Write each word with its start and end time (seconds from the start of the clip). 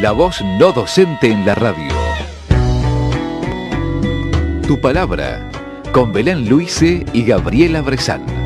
la 0.00 0.12
voz 0.12 0.40
no 0.42 0.70
docente 0.70 1.28
en 1.28 1.44
la 1.44 1.56
radio. 1.56 1.92
Tu 4.66 4.80
palabra, 4.80 5.50
con 5.92 6.12
Belén 6.12 6.48
Luise 6.48 7.04
y 7.12 7.24
Gabriela 7.24 7.80
Bresán. 7.82 8.37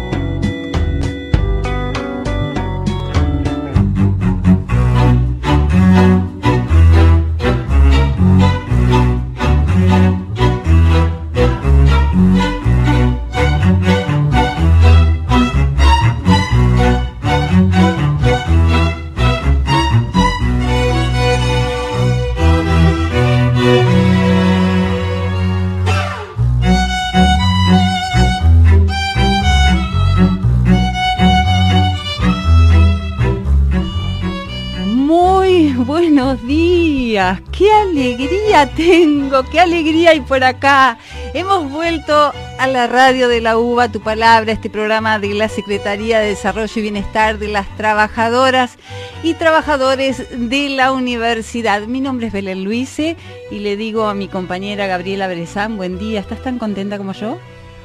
Qué 39.51 39.61
alegría 39.61 40.11
hay 40.11 40.20
por 40.20 40.45
acá. 40.45 40.98
Hemos 41.34 41.70
vuelto 41.70 42.33
a 42.59 42.67
la 42.67 42.87
radio 42.87 43.28
de 43.28 43.41
la 43.41 43.59
UBA, 43.59 43.91
tu 43.91 44.01
palabra, 44.01 44.53
este 44.53 44.70
programa 44.70 45.19
de 45.19 45.34
la 45.34 45.48
Secretaría 45.48 46.20
de 46.20 46.28
Desarrollo 46.28 46.73
y 46.75 46.83
Bienestar 46.83 47.39
de 47.39 47.48
las 47.48 47.67
trabajadoras 47.77 48.78
y 49.23 49.34
trabajadores 49.34 50.25
de 50.31 50.69
la 50.70 50.92
universidad. 50.92 51.83
Mi 51.83 52.01
nombre 52.01 52.28
es 52.28 52.33
Belén 52.33 52.65
Luise 52.65 53.17
y 53.51 53.59
le 53.61 53.77
digo 53.77 54.07
a 54.07 54.15
mi 54.15 54.29
compañera 54.29 54.87
Gabriela 54.87 55.29
Brezán, 55.29 55.77
buen 55.77 55.99
día, 55.99 56.21
¿estás 56.21 56.43
tan 56.43 56.59
contenta 56.59 56.99
como 56.99 57.12
yo? 57.12 57.39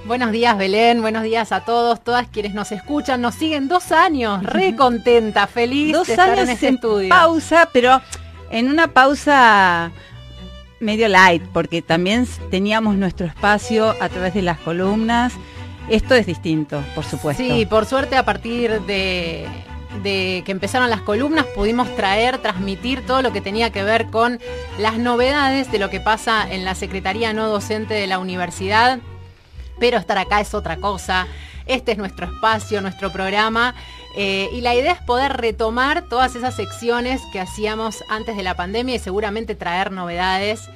Buenos 0.05 0.31
días 0.31 0.58
Belén, 0.58 1.02
buenos 1.02 1.23
días 1.23 1.52
a 1.52 1.66
todos, 1.66 2.02
todas 2.02 2.27
quienes 2.27 2.53
nos 2.53 2.71
escuchan, 2.71 3.21
nos 3.21 3.36
siguen 3.36 3.67
dos 3.67 3.92
años, 3.92 4.42
re 4.44 4.75
contenta, 4.75 5.47
feliz 5.47 5.92
dos 5.92 6.08
de 6.08 6.14
estar 6.14 6.30
años 6.30 6.44
en 6.44 6.49
este 6.49 6.69
estudio. 6.69 7.09
Pausa, 7.09 7.69
pero 7.73 8.02
en 8.49 8.69
una 8.69 8.88
pausa 8.88 9.92
medio 10.80 11.08
light, 11.08 11.44
porque 11.53 11.81
también 11.81 12.28
teníamos 12.50 12.95
nuestro 12.95 13.25
espacio 13.28 13.95
a 14.02 14.09
través 14.09 14.33
de 14.33 14.42
las 14.42 14.59
columnas. 14.59 15.33
Esto 15.89 16.16
es 16.16 16.25
distinto, 16.25 16.83
por 16.95 17.03
supuesto. 17.03 17.42
Sí, 17.42 17.66
por 17.66 17.86
suerte 17.86 18.17
a 18.17 18.23
partir 18.23 18.81
de, 18.81 19.48
que 20.03 20.44
empezaron 20.48 20.89
las 20.89 21.02
columnas 21.02 21.45
pudimos 21.55 21.94
traer, 21.95 22.39
transmitir 22.39 23.05
todo 23.05 23.22
lo 23.22 23.31
que 23.31 23.42
tenía 23.42 23.72
que 23.72 23.83
ver 23.83 24.08
con 24.08 24.39
las 24.78 24.98
novedades 24.98 25.72
de 25.72 25.80
lo 25.80 25.89
que 25.89 26.00
pasa 26.00 26.45
en 26.50 26.66
la 26.66 26.75
Secretaría 26.75 27.33
No 27.33 27.48
Docente 27.48 27.94
de 27.94 28.08
la 28.08 28.20
Universidad. 28.20 29.00
Pero 29.80 29.98
estar 29.98 30.17
acá 30.17 30.42
es 30.42 30.53
otra 30.53 30.78
cosa. 30.78 31.28
Este 31.67 31.92
es 31.92 31.98
nuestro 31.98 32.28
espacio, 32.28 32.81
nuestro 32.81 33.11
programa. 33.11 33.75
Eh, 34.19 34.49
y 34.51 34.61
la 34.61 34.73
idea 34.73 34.93
es 34.93 35.01
poder 35.03 35.37
retomar 35.37 36.09
todas 36.09 36.35
esas 36.35 36.55
secciones 36.55 37.21
que 37.31 37.39
hacíamos 37.39 38.03
antes 38.09 38.35
de 38.35 38.41
la 38.41 38.55
pandemia 38.55 38.95
y 38.95 38.99
seguramente 38.99 39.53
traer 39.53 39.91
novedades 39.91 40.67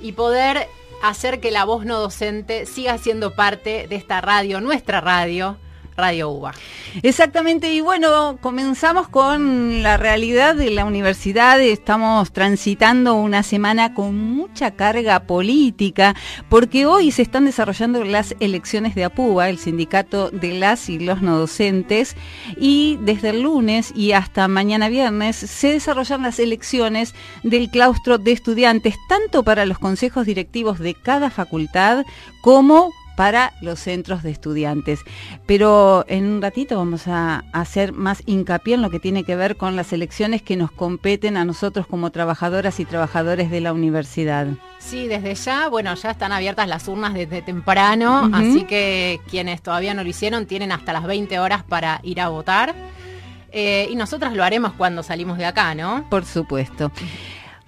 y 0.00 0.12
poder 0.12 0.68
hacer 1.02 1.40
que 1.40 1.50
la 1.50 1.64
voz 1.64 1.84
no 1.84 1.98
docente 1.98 2.66
siga 2.66 2.96
siendo 2.98 3.34
parte 3.34 3.88
de 3.88 3.96
esta 3.96 4.20
radio, 4.20 4.60
nuestra 4.60 5.00
radio, 5.00 5.56
Radio 5.96 6.30
UBA. 6.30 6.54
Exactamente, 7.02 7.72
y 7.72 7.80
bueno, 7.80 8.38
comenzamos 8.40 9.08
con 9.08 9.82
la 9.82 9.96
realidad 9.96 10.54
de 10.54 10.70
la 10.70 10.84
universidad. 10.84 11.60
Estamos 11.60 12.32
transitando 12.32 13.14
una 13.14 13.42
semana 13.42 13.94
con 13.94 14.16
mucha 14.16 14.72
carga 14.72 15.20
política, 15.20 16.14
porque 16.48 16.86
hoy 16.86 17.10
se 17.10 17.22
están 17.22 17.44
desarrollando 17.44 18.04
las 18.04 18.34
elecciones 18.40 18.94
de 18.94 19.04
APUBA, 19.04 19.48
el 19.48 19.58
sindicato 19.58 20.30
de 20.30 20.58
las 20.58 20.88
y 20.88 20.98
los 20.98 21.22
no 21.22 21.38
docentes, 21.38 22.16
y 22.56 22.98
desde 23.02 23.30
el 23.30 23.42
lunes 23.42 23.92
y 23.94 24.12
hasta 24.12 24.48
mañana 24.48 24.88
viernes 24.88 25.36
se 25.36 25.72
desarrollan 25.72 26.22
las 26.22 26.38
elecciones 26.38 27.14
del 27.42 27.70
claustro 27.70 28.18
de 28.18 28.32
estudiantes, 28.32 28.96
tanto 29.08 29.42
para 29.42 29.66
los 29.66 29.78
consejos 29.78 30.26
directivos 30.26 30.78
de 30.78 30.94
cada 30.94 31.30
facultad 31.30 32.04
como 32.40 32.90
para 33.16 33.52
los 33.60 33.78
centros 33.78 34.22
de 34.22 34.30
estudiantes. 34.30 35.00
Pero 35.46 36.04
en 36.08 36.26
un 36.26 36.42
ratito 36.42 36.76
vamos 36.76 37.06
a 37.06 37.44
hacer 37.52 37.92
más 37.92 38.22
hincapié 38.26 38.74
en 38.74 38.82
lo 38.82 38.90
que 38.90 39.00
tiene 39.00 39.24
que 39.24 39.36
ver 39.36 39.56
con 39.56 39.76
las 39.76 39.92
elecciones 39.92 40.42
que 40.42 40.56
nos 40.56 40.70
competen 40.70 41.36
a 41.36 41.44
nosotros 41.44 41.86
como 41.86 42.10
trabajadoras 42.10 42.80
y 42.80 42.84
trabajadores 42.84 43.50
de 43.50 43.60
la 43.60 43.72
universidad. 43.72 44.46
Sí, 44.78 45.08
desde 45.08 45.34
ya, 45.34 45.68
bueno, 45.68 45.94
ya 45.94 46.10
están 46.10 46.32
abiertas 46.32 46.68
las 46.68 46.86
urnas 46.88 47.14
desde 47.14 47.40
temprano, 47.40 48.30
así 48.32 48.64
que 48.64 49.20
quienes 49.30 49.62
todavía 49.62 49.94
no 49.94 50.02
lo 50.02 50.10
hicieron 50.10 50.46
tienen 50.46 50.72
hasta 50.72 50.92
las 50.92 51.04
20 51.04 51.38
horas 51.38 51.62
para 51.62 52.00
ir 52.02 52.20
a 52.20 52.28
votar. 52.28 52.74
Eh, 53.50 53.88
y 53.88 53.94
nosotras 53.94 54.34
lo 54.34 54.42
haremos 54.42 54.72
cuando 54.72 55.02
salimos 55.02 55.38
de 55.38 55.46
acá, 55.46 55.74
¿no? 55.74 56.04
Por 56.10 56.24
supuesto. 56.24 56.90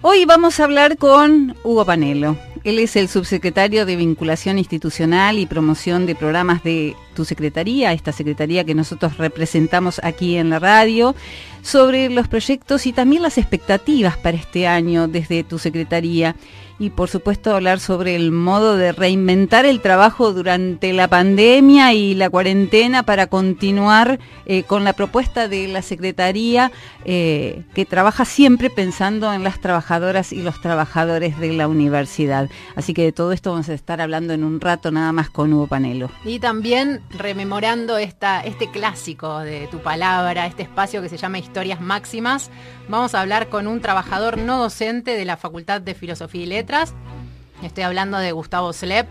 Hoy 0.01 0.25
vamos 0.25 0.59
a 0.59 0.65
hablar 0.65 0.97
con 0.97 1.55
Hugo 1.63 1.85
Panelo. 1.85 2.37
Él 2.67 2.79
es 2.79 2.97
el 2.97 3.07
subsecretario 3.07 3.85
de 3.85 3.95
Vinculación 3.95 4.57
Institucional 4.57 5.39
y 5.39 5.45
Promoción 5.45 6.05
de 6.05 6.15
Programas 6.15 6.65
de 6.65 6.97
tu 7.15 7.23
secretaría, 7.23 7.93
esta 7.93 8.11
secretaría 8.11 8.65
que 8.65 8.75
nosotros 8.75 9.15
representamos 9.15 10.01
aquí 10.03 10.35
en 10.35 10.49
la 10.49 10.59
radio, 10.59 11.15
sobre 11.61 12.09
los 12.09 12.27
proyectos 12.27 12.85
y 12.85 12.91
también 12.91 13.21
las 13.21 13.37
expectativas 13.37 14.17
para 14.17 14.35
este 14.35 14.67
año 14.67 15.07
desde 15.07 15.45
tu 15.45 15.59
secretaría 15.59 16.35
y 16.79 16.91
por 16.91 17.09
supuesto 17.09 17.55
hablar 17.55 17.79
sobre 17.79 18.15
el 18.15 18.31
modo 18.31 18.77
de 18.77 18.91
reinventar 18.91 19.65
el 19.65 19.81
trabajo 19.81 20.31
durante 20.33 20.93
la 20.93 21.07
pandemia 21.07 21.93
y 21.93 22.13
la 22.13 22.29
cuarentena 22.29 23.03
para 23.03 23.27
continuar 23.27 24.19
eh, 24.45 24.63
con 24.63 24.83
la 24.83 24.93
propuesta 24.93 25.47
de 25.47 25.67
la 25.67 25.81
Secretaría 25.81 26.71
eh, 27.05 27.63
que 27.73 27.85
trabaja 27.85 28.25
siempre 28.25 28.69
pensando 28.69 29.33
en 29.33 29.43
las 29.43 29.59
trabajadoras 29.59 30.31
y 30.31 30.41
los 30.43 30.61
trabajadores 30.61 31.39
de 31.39 31.53
la 31.53 31.67
universidad. 31.67 32.49
Así 32.75 32.93
que 32.93 33.03
de 33.03 33.11
todo 33.11 33.31
esto 33.31 33.51
vamos 33.51 33.69
a 33.69 33.73
estar 33.73 33.99
hablando 33.99 34.33
en 34.33 34.43
un 34.43 34.61
rato 34.61 34.91
nada 34.91 35.11
más 35.11 35.29
con 35.29 35.53
Hugo 35.53 35.67
Panelo. 35.67 36.11
Y 36.25 36.39
también 36.39 37.01
rememorando 37.09 37.97
esta, 37.97 38.41
este 38.41 38.69
clásico 38.69 39.39
de 39.39 39.67
tu 39.67 39.79
palabra, 39.79 40.45
este 40.45 40.63
espacio 40.63 41.01
que 41.01 41.09
se 41.09 41.17
llama 41.17 41.39
Historias 41.39 41.81
Máximas, 41.81 42.51
vamos 42.87 43.15
a 43.15 43.21
hablar 43.21 43.49
con 43.49 43.65
un 43.65 43.81
trabajador 43.81 44.37
no 44.37 44.59
docente 44.59 45.15
de 45.15 45.25
la 45.25 45.37
Facultad 45.37 45.81
de 45.81 45.95
Filosofía 45.95 46.43
y 46.43 46.45
Letras 46.45 46.66
Estoy 47.63 47.83
hablando 47.83 48.17
de 48.17 48.33
Gustavo 48.33 48.73
Slep. 48.73 49.09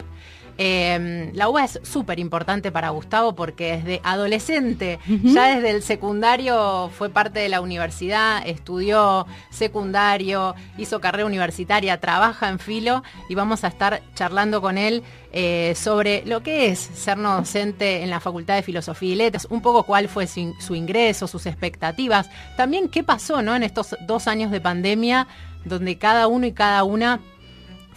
Em, 0.59 1.33
la 1.35 1.49
UBA 1.49 1.65
es 1.65 1.81
súper 1.83 2.19
importante 2.19 2.71
para 2.71 2.91
Gustavo 2.91 3.35
porque 3.35 3.77
desde 3.77 4.01
adolescente, 4.05 4.99
ya 5.23 5.55
desde 5.55 5.71
el 5.71 5.83
secundario 5.83 6.91
fue 6.97 7.11
parte 7.11 7.41
de 7.41 7.49
la 7.49 7.61
universidad, 7.61 8.47
estudió 8.47 9.27
secundario, 9.51 10.55
hizo 10.79 11.01
carrera 11.01 11.27
universitaria, 11.27 12.01
trabaja 12.01 12.49
en 12.49 12.59
filo 12.59 13.03
y 13.29 13.35
vamos 13.35 13.65
a 13.65 13.69
estar 13.69 14.03
charlando 14.15 14.63
con 14.63 14.79
él 14.79 15.03
eh, 15.33 15.75
sobre 15.77 16.25
lo 16.25 16.43
que 16.43 16.69
es 16.69 16.79
ser 16.79 17.19
no 17.19 17.37
docente 17.37 18.03
en 18.03 18.09
la 18.09 18.21
Facultad 18.21 18.57
de 18.57 18.63
Filosofía 18.63 19.13
y 19.13 19.17
Letras, 19.17 19.47
un 19.51 19.61
poco 19.61 19.83
cuál 19.83 20.09
fue 20.09 20.27
su, 20.27 20.55
su 20.59 20.75
ingreso, 20.75 21.27
sus 21.27 21.45
expectativas, 21.47 22.31
también 22.57 22.89
qué 22.89 23.03
pasó 23.03 23.43
¿no? 23.43 23.55
en 23.55 23.63
estos 23.63 23.95
dos 24.07 24.27
años 24.27 24.51
de 24.51 24.61
pandemia 24.61 25.27
donde 25.67 25.99
cada 25.99 26.29
uno 26.29 26.47
y 26.47 26.53
cada 26.53 26.85
una 26.85 27.21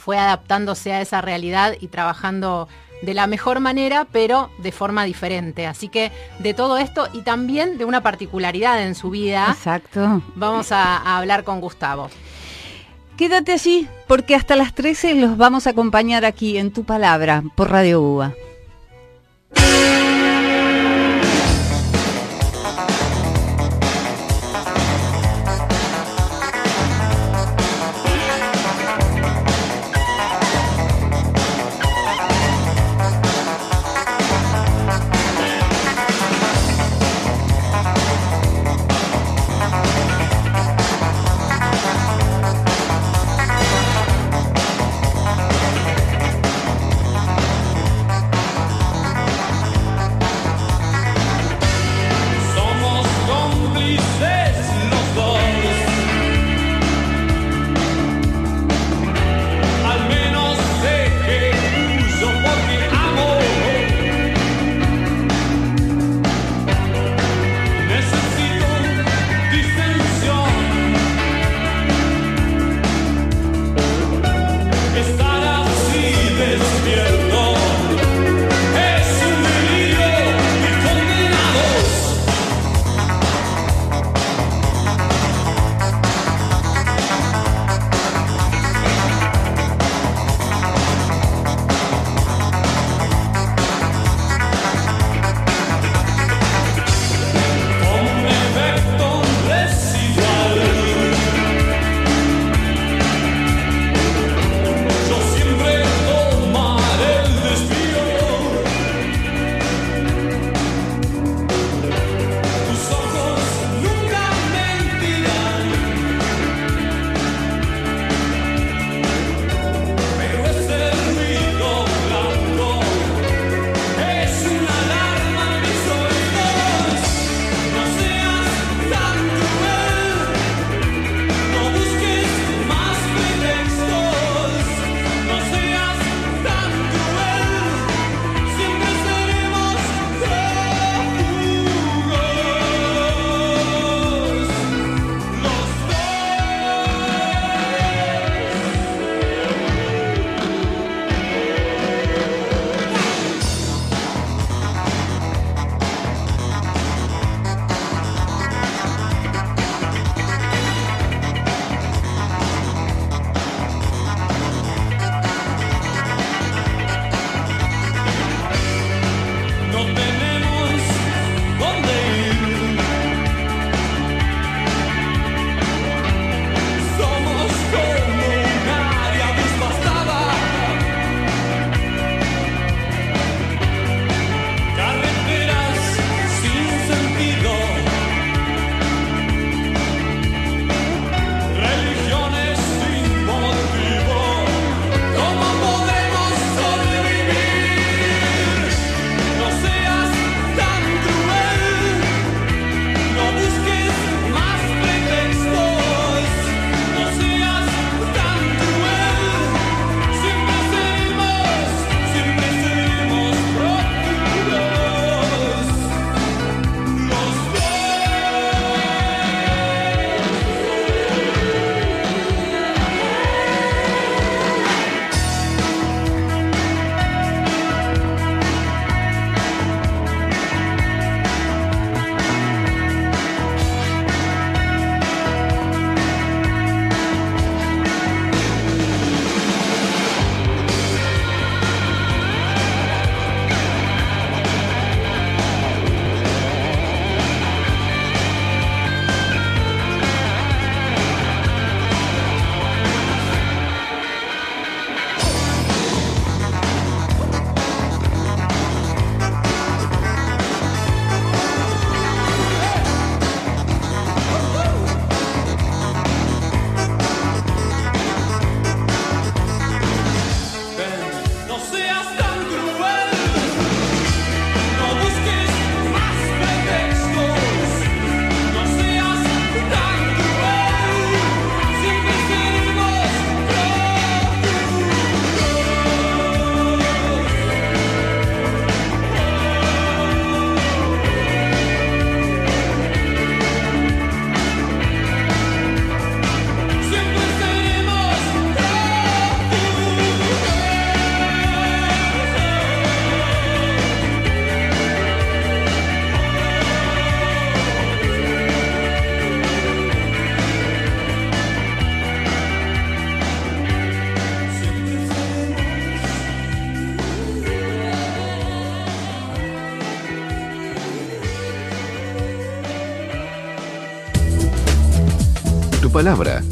fue 0.10 0.18
adaptándose 0.18 0.92
a 0.92 1.02
esa 1.02 1.22
realidad 1.22 1.76
y 1.80 1.90
trabajando 1.90 2.68
de 3.04 3.14
la 3.14 3.28
mejor 3.28 3.60
manera, 3.60 4.08
pero 4.12 4.50
de 4.58 4.72
forma 4.72 5.04
diferente. 5.04 5.68
Así 5.68 5.88
que 5.88 6.12
de 6.40 6.56
todo 6.56 6.80
esto 6.80 7.08
y 7.14 7.22
también 7.22 7.78
de 7.78 7.86
una 7.86 8.02
particularidad 8.02 8.82
en 8.82 8.96
su 8.96 9.12
vida. 9.12 9.46
Exacto. 9.52 10.24
Vamos 10.34 10.72
a, 10.72 11.16
hablar 11.16 11.44
con 11.44 11.62
Gustavo. 11.62 12.10
Quédate 13.18 13.52
allí, 13.52 13.88
porque 14.08 14.34
hasta 14.34 14.56
las 14.56 14.74
13 14.74 15.14
los 15.14 15.38
vamos 15.38 15.68
a 15.68 15.70
acompañar 15.70 16.26
aquí 16.26 16.58
en 16.58 16.74
Tu 16.74 16.84
Palabra 16.84 17.44
por 17.54 17.70
Radio 17.70 18.02
UBA. 18.02 18.34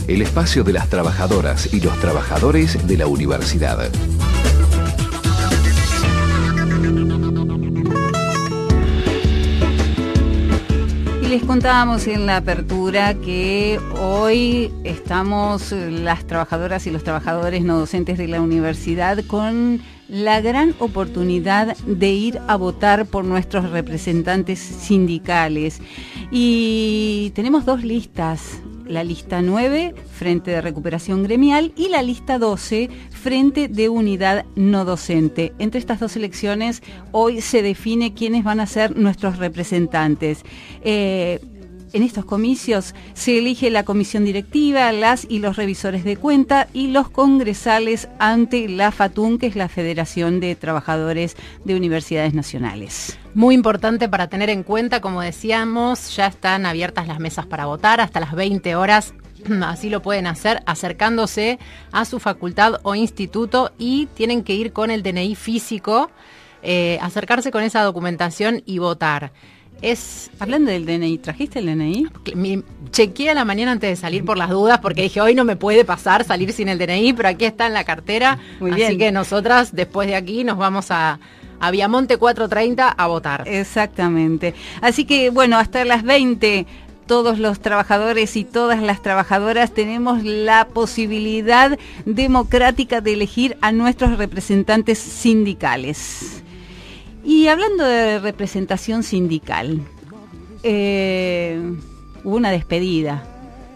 El 0.08 0.22
espacio 0.22 0.64
de 0.64 0.74
las 0.74 0.90
trabajadoras 0.90 1.74
y 1.74 1.82
los 1.82 2.00
trabajadores 2.00 2.88
de 2.88 2.98
la 2.98 3.08
universidad. 3.08 3.90
Y 11.22 11.28
les 11.28 11.44
contábamos 11.44 12.08
en 12.08 12.26
la 12.26 12.38
apertura 12.38 13.16
que 13.16 13.82
hoy 14.00 14.72
estamos 14.86 15.74
las 15.74 16.26
trabajadoras 16.26 16.88
y 16.88 16.92
los 16.92 17.04
trabajadores 17.04 17.64
no 17.64 17.78
docentes 17.78 18.18
de 18.18 18.30
la 18.30 18.40
universidad 18.40 19.26
con 19.26 19.82
la 20.08 20.40
gran 20.40 20.74
oportunidad 20.80 21.76
de 21.86 22.10
ir 22.12 22.40
a 22.48 22.56
votar 22.56 23.08
por 23.08 23.26
nuestros 23.26 23.72
representantes 23.72 24.60
sindicales. 24.60 25.82
Y 26.32 27.34
tenemos 27.36 27.66
dos 27.66 27.84
listas, 27.84 28.62
la 28.88 29.04
lista 29.04 29.42
9, 29.42 29.94
Frente 30.12 30.52
de 30.52 30.62
Recuperación 30.62 31.24
Gremial, 31.24 31.74
y 31.76 31.90
la 31.90 32.02
lista 32.02 32.40
12, 32.40 32.90
Frente 33.12 33.68
de 33.68 33.90
Unidad 33.90 34.46
No 34.56 34.86
Docente. 34.86 35.54
Entre 35.60 35.80
estas 35.80 36.00
dos 36.00 36.16
elecciones, 36.16 36.82
hoy 37.12 37.42
se 37.42 37.62
define 37.62 38.14
quiénes 38.14 38.44
van 38.44 38.60
a 38.60 38.68
ser 38.68 38.96
nuestros 38.96 39.38
representantes. 39.38 40.44
Eh, 40.82 41.40
en 41.94 42.04
estos 42.04 42.26
comicios 42.26 42.94
se 43.14 43.38
elige 43.38 43.70
la 43.70 43.84
comisión 43.84 44.26
directiva, 44.26 44.92
las 44.92 45.26
y 45.30 45.40
los 45.40 45.56
revisores 45.56 46.04
de 46.04 46.18
cuenta 46.18 46.68
y 46.74 46.88
los 46.88 47.10
congresales 47.10 48.10
ante 48.20 48.68
la 48.68 48.92
FATUN, 48.92 49.38
que 49.38 49.48
es 49.48 49.56
la 49.56 49.70
Federación 49.70 50.40
de 50.40 50.56
Trabajadores 50.56 51.36
de 51.64 51.76
Universidades 51.76 52.34
Nacionales. 52.34 53.18
Muy 53.34 53.56
importante 53.56 54.10
para 54.10 54.28
tener 54.28 54.50
en 54.50 54.64
cuenta, 54.64 55.00
como 55.00 55.22
decíamos, 55.22 56.16
ya 56.16 56.28
están 56.28 56.66
abiertas 56.66 57.08
las 57.08 57.20
mesas 57.20 57.46
para 57.46 57.66
votar 57.66 58.02
hasta 58.02 58.20
las 58.20 58.34
20 58.34 58.76
horas. 58.76 59.14
Así 59.64 59.90
lo 59.90 60.02
pueden 60.02 60.28
hacer 60.28 60.62
acercándose 60.66 61.60
a 61.92 62.06
su 62.06 62.20
facultad 62.20 62.80
o 62.84 62.96
instituto 62.96 63.72
y 63.78 64.08
tienen 64.08 64.44
que 64.44 64.54
ir 64.54 64.74
con 64.74 64.92
el 64.92 65.04
DNI 65.04 65.36
físico, 65.36 66.10
eh, 66.64 66.98
acercarse 67.02 67.52
con 67.52 67.64
esa 67.64 67.84
documentación 67.84 68.64
y 68.66 68.80
votar. 68.80 69.32
Es, 69.82 70.30
Hablando 70.40 70.72
del 70.72 70.86
DNI, 70.86 71.18
¿trajiste 71.20 71.60
el 71.60 71.66
DNI? 71.66 72.08
Mi, 72.36 72.64
chequeé 72.92 73.32
a 73.32 73.34
la 73.34 73.46
mañana 73.46 73.72
antes 73.72 73.90
de 73.90 73.96
salir 73.96 74.24
por 74.24 74.38
las 74.38 74.50
dudas 74.50 74.80
porque 74.80 75.04
dije, 75.04 75.22
hoy 75.22 75.36
no 75.36 75.46
me 75.46 75.56
puede 75.56 75.86
pasar 75.86 76.24
salir 76.24 76.52
sin 76.54 76.70
el 76.70 76.78
DNI, 76.78 77.14
pero 77.14 77.30
aquí 77.30 77.46
está 77.46 77.68
en 77.68 77.74
la 77.74 77.84
cartera. 77.84 78.40
Muy 78.60 78.72
bien. 78.72 78.88
Así 78.88 78.98
que 78.98 79.12
nosotras, 79.12 79.76
después 79.76 80.08
de 80.08 80.16
aquí, 80.16 80.44
nos 80.44 80.58
vamos 80.58 80.92
a, 80.92 81.20
a 81.60 81.72
Viamonte 81.72 82.18
430 82.18 82.90
a 82.90 83.08
votar. 83.08 83.48
Exactamente. 83.48 84.54
Así 84.82 85.06
que, 85.06 85.30
bueno, 85.30 85.58
hasta 85.58 85.84
las 85.86 86.04
20 86.04 86.66
todos 87.08 87.40
los 87.40 87.62
trabajadores 87.62 88.36
y 88.36 88.44
todas 88.44 88.82
las 88.82 89.02
trabajadoras 89.02 89.74
tenemos 89.74 90.24
la 90.24 90.68
posibilidad 90.68 91.80
democrática 92.06 93.00
de 93.02 93.14
elegir 93.14 93.58
a 93.62 93.72
nuestros 93.72 94.18
representantes 94.18 95.00
sindicales. 95.00 96.44
Y 97.28 97.50
hablando 97.50 97.84
de 97.84 98.20
representación 98.20 99.04
sindical, 99.04 99.82
eh, 100.64 101.60
hubo 102.24 102.38
una 102.38 102.52
despedida, 102.52 103.22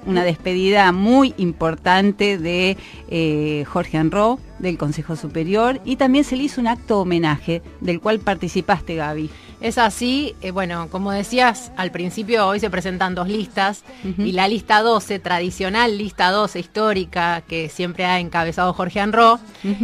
una 0.05 0.23
despedida 0.23 0.93
muy 0.93 1.33
importante 1.35 2.37
de 2.37 2.77
eh, 3.09 3.65
Jorge 3.67 3.97
Anro, 3.97 4.39
del 4.59 4.77
Consejo 4.77 5.17
Superior, 5.17 5.81
y 5.83 5.97
también 5.97 6.23
se 6.23 6.37
le 6.37 6.43
hizo 6.43 6.61
un 6.61 6.67
acto 6.67 7.01
homenaje, 7.01 7.61
del 7.81 7.99
cual 7.99 8.21
participaste, 8.21 8.95
Gaby. 8.95 9.29
Es 9.59 9.77
así, 9.77 10.33
eh, 10.41 10.51
bueno, 10.51 10.87
como 10.89 11.11
decías 11.11 11.73
al 11.75 11.91
principio, 11.91 12.47
hoy 12.47 12.61
se 12.61 12.69
presentan 12.69 13.15
dos 13.15 13.27
listas, 13.27 13.83
y 14.17 14.31
la 14.31 14.47
lista 14.47 14.81
12, 14.81 15.19
tradicional 15.19 15.97
lista 15.97 16.31
12 16.31 16.57
histórica, 16.57 17.41
que 17.41 17.67
siempre 17.67 18.05
ha 18.05 18.21
encabezado 18.21 18.71
Jorge 18.71 19.01
Anro, 19.01 19.41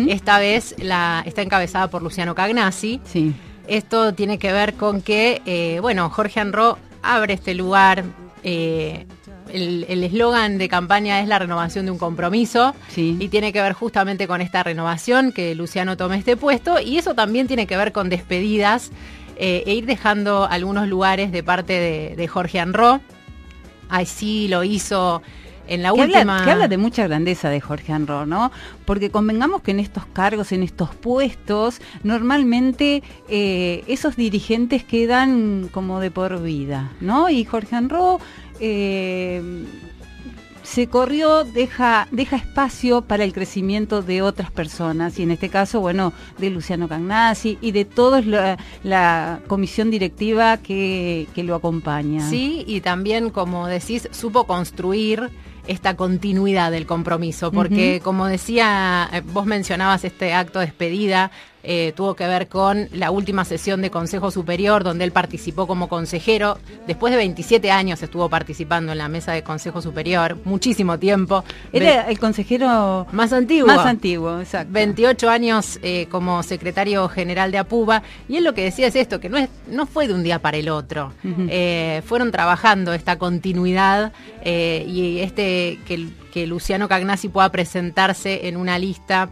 esta 0.07 0.39
vez 0.39 0.74
la, 0.77 1.21
está 1.25 1.41
encabezada 1.41 1.89
por 1.89 2.01
Luciano 2.01 2.33
Cagnasi. 2.33 3.01
Sí. 3.03 3.36
Esto 3.67 4.13
tiene 4.13 4.39
que 4.39 4.51
ver 4.51 4.75
con 4.75 5.01
que, 5.01 5.41
eh, 5.45 5.79
bueno, 5.81 6.09
Jorge 6.09 6.39
Anro 6.39 6.77
abre 7.01 7.33
este 7.33 7.53
lugar. 7.53 8.03
Eh, 8.43 9.05
el 9.50 10.03
eslogan 10.03 10.57
de 10.57 10.67
campaña 10.67 11.21
es 11.21 11.27
la 11.27 11.39
renovación 11.39 11.86
de 11.86 11.91
un 11.91 11.97
compromiso 11.97 12.75
y 12.95 13.27
tiene 13.29 13.53
que 13.53 13.62
ver 13.62 13.74
justamente 13.74 14.27
con 14.27 14.41
esta 14.41 14.62
renovación 14.62 15.31
que 15.31 15.55
Luciano 15.55 15.95
tome 15.95 16.17
este 16.17 16.36
puesto 16.36 16.79
y 16.79 16.97
eso 16.97 17.13
también 17.13 17.47
tiene 17.47 17.65
que 17.65 17.77
ver 17.77 17.93
con 17.93 18.09
despedidas 18.09 18.91
eh, 19.38 19.63
e 19.65 19.74
ir 19.74 19.86
dejando 19.86 20.47
algunos 20.50 20.88
lugares 20.88 21.31
de 21.31 21.43
parte 21.43 21.74
de, 21.74 22.15
de 22.15 22.27
Jorge 22.27 22.59
Anro. 22.59 23.00
Así 23.89 24.47
lo 24.50 24.63
hizo 24.63 25.21
en 25.67 25.83
la 25.83 25.93
última... 25.93 26.43
que 26.43 26.51
habla 26.51 26.67
de 26.67 26.77
mucha 26.77 27.07
grandeza 27.07 27.50
de 27.50 27.62
Jorge 27.62 27.93
Anro, 27.93 28.25
¿no? 28.25 28.51
Porque 28.86 29.09
convengamos 29.09 29.62
que 29.62 29.71
en 29.71 29.79
estos 29.79 30.05
cargos, 30.05 30.51
en 30.51 30.63
estos 30.63 30.93
puestos, 30.95 31.81
normalmente 32.03 33.03
eh, 33.29 33.83
esos 33.88 34.15
dirigentes 34.15 34.83
quedan 34.83 35.69
como 35.71 36.00
de 36.00 36.12
por 36.12 36.41
vida, 36.41 36.91
¿no? 37.01 37.29
Y 37.29 37.45
Jorge 37.45 37.75
Anro... 37.75 38.19
Eh, 38.59 39.65
se 40.67 40.88
corrió, 40.88 41.45
deja, 41.45 42.09
deja 42.12 42.36
espacio 42.36 43.01
para 43.01 43.24
el 43.24 43.31
crecimiento 43.31 44.01
de 44.01 44.21
otras 44.21 44.51
personas, 44.51 45.17
y 45.17 45.24
en 45.24 45.31
este 45.31 45.47
caso, 45.47 45.79
bueno, 45.79 46.12
de 46.39 46.50
Luciano 46.50 46.89
Cagnasi 46.89 47.57
y 47.62 47.71
de 47.71 47.86
toda 47.86 48.21
la, 48.83 49.39
comisión 49.47 49.89
directiva 49.89 50.57
que, 50.57 51.27
que, 51.33 51.43
lo 51.43 51.55
acompaña. 51.55 52.29
Sí, 52.29 52.65
y 52.67 52.81
también, 52.81 53.29
como 53.29 53.67
decís, 53.67 54.09
supo 54.12 54.45
construir 54.45 55.29
esta 55.67 55.95
continuidad 55.95 56.71
del 56.71 56.86
compromiso, 56.86 57.51
porque 57.51 58.01
como 58.03 58.27
decía, 58.27 59.09
eh, 59.12 59.21
vos 59.25 59.45
mencionabas 59.45 60.03
este 60.03 60.33
acto 60.33 60.59
de 60.59 60.65
despedida, 60.67 61.31
eh, 61.69 61.91
tuvo 61.97 62.15
que 62.15 62.25
ver 62.25 62.47
con 62.47 62.88
la 62.93 63.12
última 63.12 63.43
sesión 63.43 63.81
de 63.81 63.91
Consejo 63.91 64.31
Superior, 64.31 64.86
donde 64.86 65.03
él 65.03 65.12
participó 65.12 65.67
como 65.67 65.89
consejero. 65.89 66.57
Después 66.88 67.12
de 67.12 67.17
27 67.17 67.71
años 67.71 68.01
estuvo 68.01 68.29
participando 68.29 68.93
en 68.93 68.97
la 68.97 69.09
mesa 69.09 69.33
de 69.33 69.43
Consejo 69.43 69.81
Superior, 69.81 70.38
muchísimo 70.45 70.97
tiempo. 70.97 71.43
Era 71.74 72.09
el 72.09 72.19
consejero 72.19 73.05
más 73.12 73.33
antiguo. 73.33 73.67
Más 73.67 73.86
antiguo, 73.86 74.39
exacto. 74.39 74.71
28 74.71 75.29
años 75.29 75.77
eh, 75.83 76.07
como 76.09 76.41
secretario 76.41 77.09
general 77.09 77.51
de 77.51 77.57
APUBA. 77.57 78.01
Y 78.29 78.38
él 78.38 78.45
lo 78.45 78.53
que 78.53 78.63
decía 78.63 78.88
es 78.88 78.95
esto, 78.95 79.19
que 79.19 79.27
no, 79.27 79.38
es, 79.38 79.50
no 79.69 79.86
fue 79.88 80.07
de 80.07 80.13
un 80.13 80.24
día 80.24 80.39
para 80.39 80.55
el 80.55 80.69
otro. 80.69 81.12
Eh, 81.50 82.01
fueron 82.05 82.31
trabajando 82.31 82.93
esta 82.93 83.17
continuidad 83.17 84.13
y 84.45 85.19
este 85.19 85.79
que, 85.86 86.07
que 86.31 86.47
Luciano 86.47 86.88
Cagnasi 86.88 87.27
pueda 87.27 87.51
presentarse 87.51 88.47
en 88.47 88.55
una 88.55 88.79
lista 88.79 89.29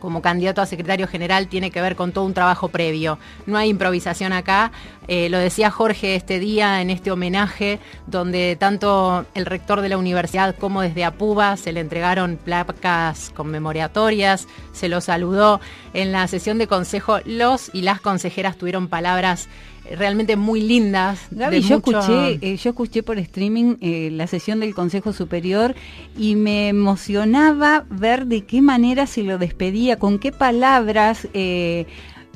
como 0.00 0.22
candidato 0.22 0.60
a 0.60 0.66
secretario 0.66 1.06
general 1.06 1.46
tiene 1.46 1.70
que 1.70 1.80
ver 1.80 1.94
con 1.94 2.12
todo 2.12 2.24
un 2.24 2.34
trabajo 2.34 2.68
previo. 2.68 3.18
No 3.46 3.58
hay 3.58 3.68
improvisación 3.68 4.32
acá. 4.32 4.72
Eh, 5.06 5.28
lo 5.28 5.38
decía 5.38 5.70
Jorge 5.70 6.14
este 6.14 6.38
día 6.38 6.80
en 6.80 6.90
este 6.90 7.10
homenaje, 7.10 7.78
donde 8.06 8.56
tanto 8.58 9.26
el 9.34 9.46
rector 9.46 9.80
de 9.80 9.88
la 9.88 9.98
universidad 9.98 10.56
como 10.56 10.82
desde 10.82 11.04
Apuba 11.04 11.56
se 11.56 11.72
le 11.72 11.80
entregaron 11.80 12.36
placas 12.36 13.30
conmemoratorias, 13.34 14.48
se 14.72 14.88
lo 14.88 15.00
saludó. 15.00 15.60
En 15.94 16.12
la 16.12 16.26
sesión 16.28 16.58
de 16.58 16.66
consejo, 16.66 17.18
los 17.24 17.70
y 17.72 17.82
las 17.82 18.00
consejeras 18.00 18.56
tuvieron 18.56 18.88
palabras 18.88 19.48
realmente 19.96 20.36
muy 20.36 20.60
lindas. 20.60 21.20
Gaby, 21.30 21.62
yo, 21.62 21.76
escuché, 21.76 22.38
eh, 22.40 22.56
yo 22.56 22.70
escuché 22.70 23.02
por 23.02 23.18
streaming 23.18 23.76
eh, 23.80 24.10
la 24.12 24.26
sesión 24.26 24.60
del 24.60 24.74
Consejo 24.74 25.12
Superior 25.12 25.74
y 26.16 26.36
me 26.36 26.68
emocionaba 26.68 27.84
ver 27.90 28.26
de 28.26 28.44
qué 28.44 28.62
manera 28.62 29.06
se 29.06 29.22
lo 29.22 29.38
despedía, 29.38 29.98
con 29.98 30.18
qué 30.18 30.32
palabras. 30.32 31.28
Eh, 31.34 31.86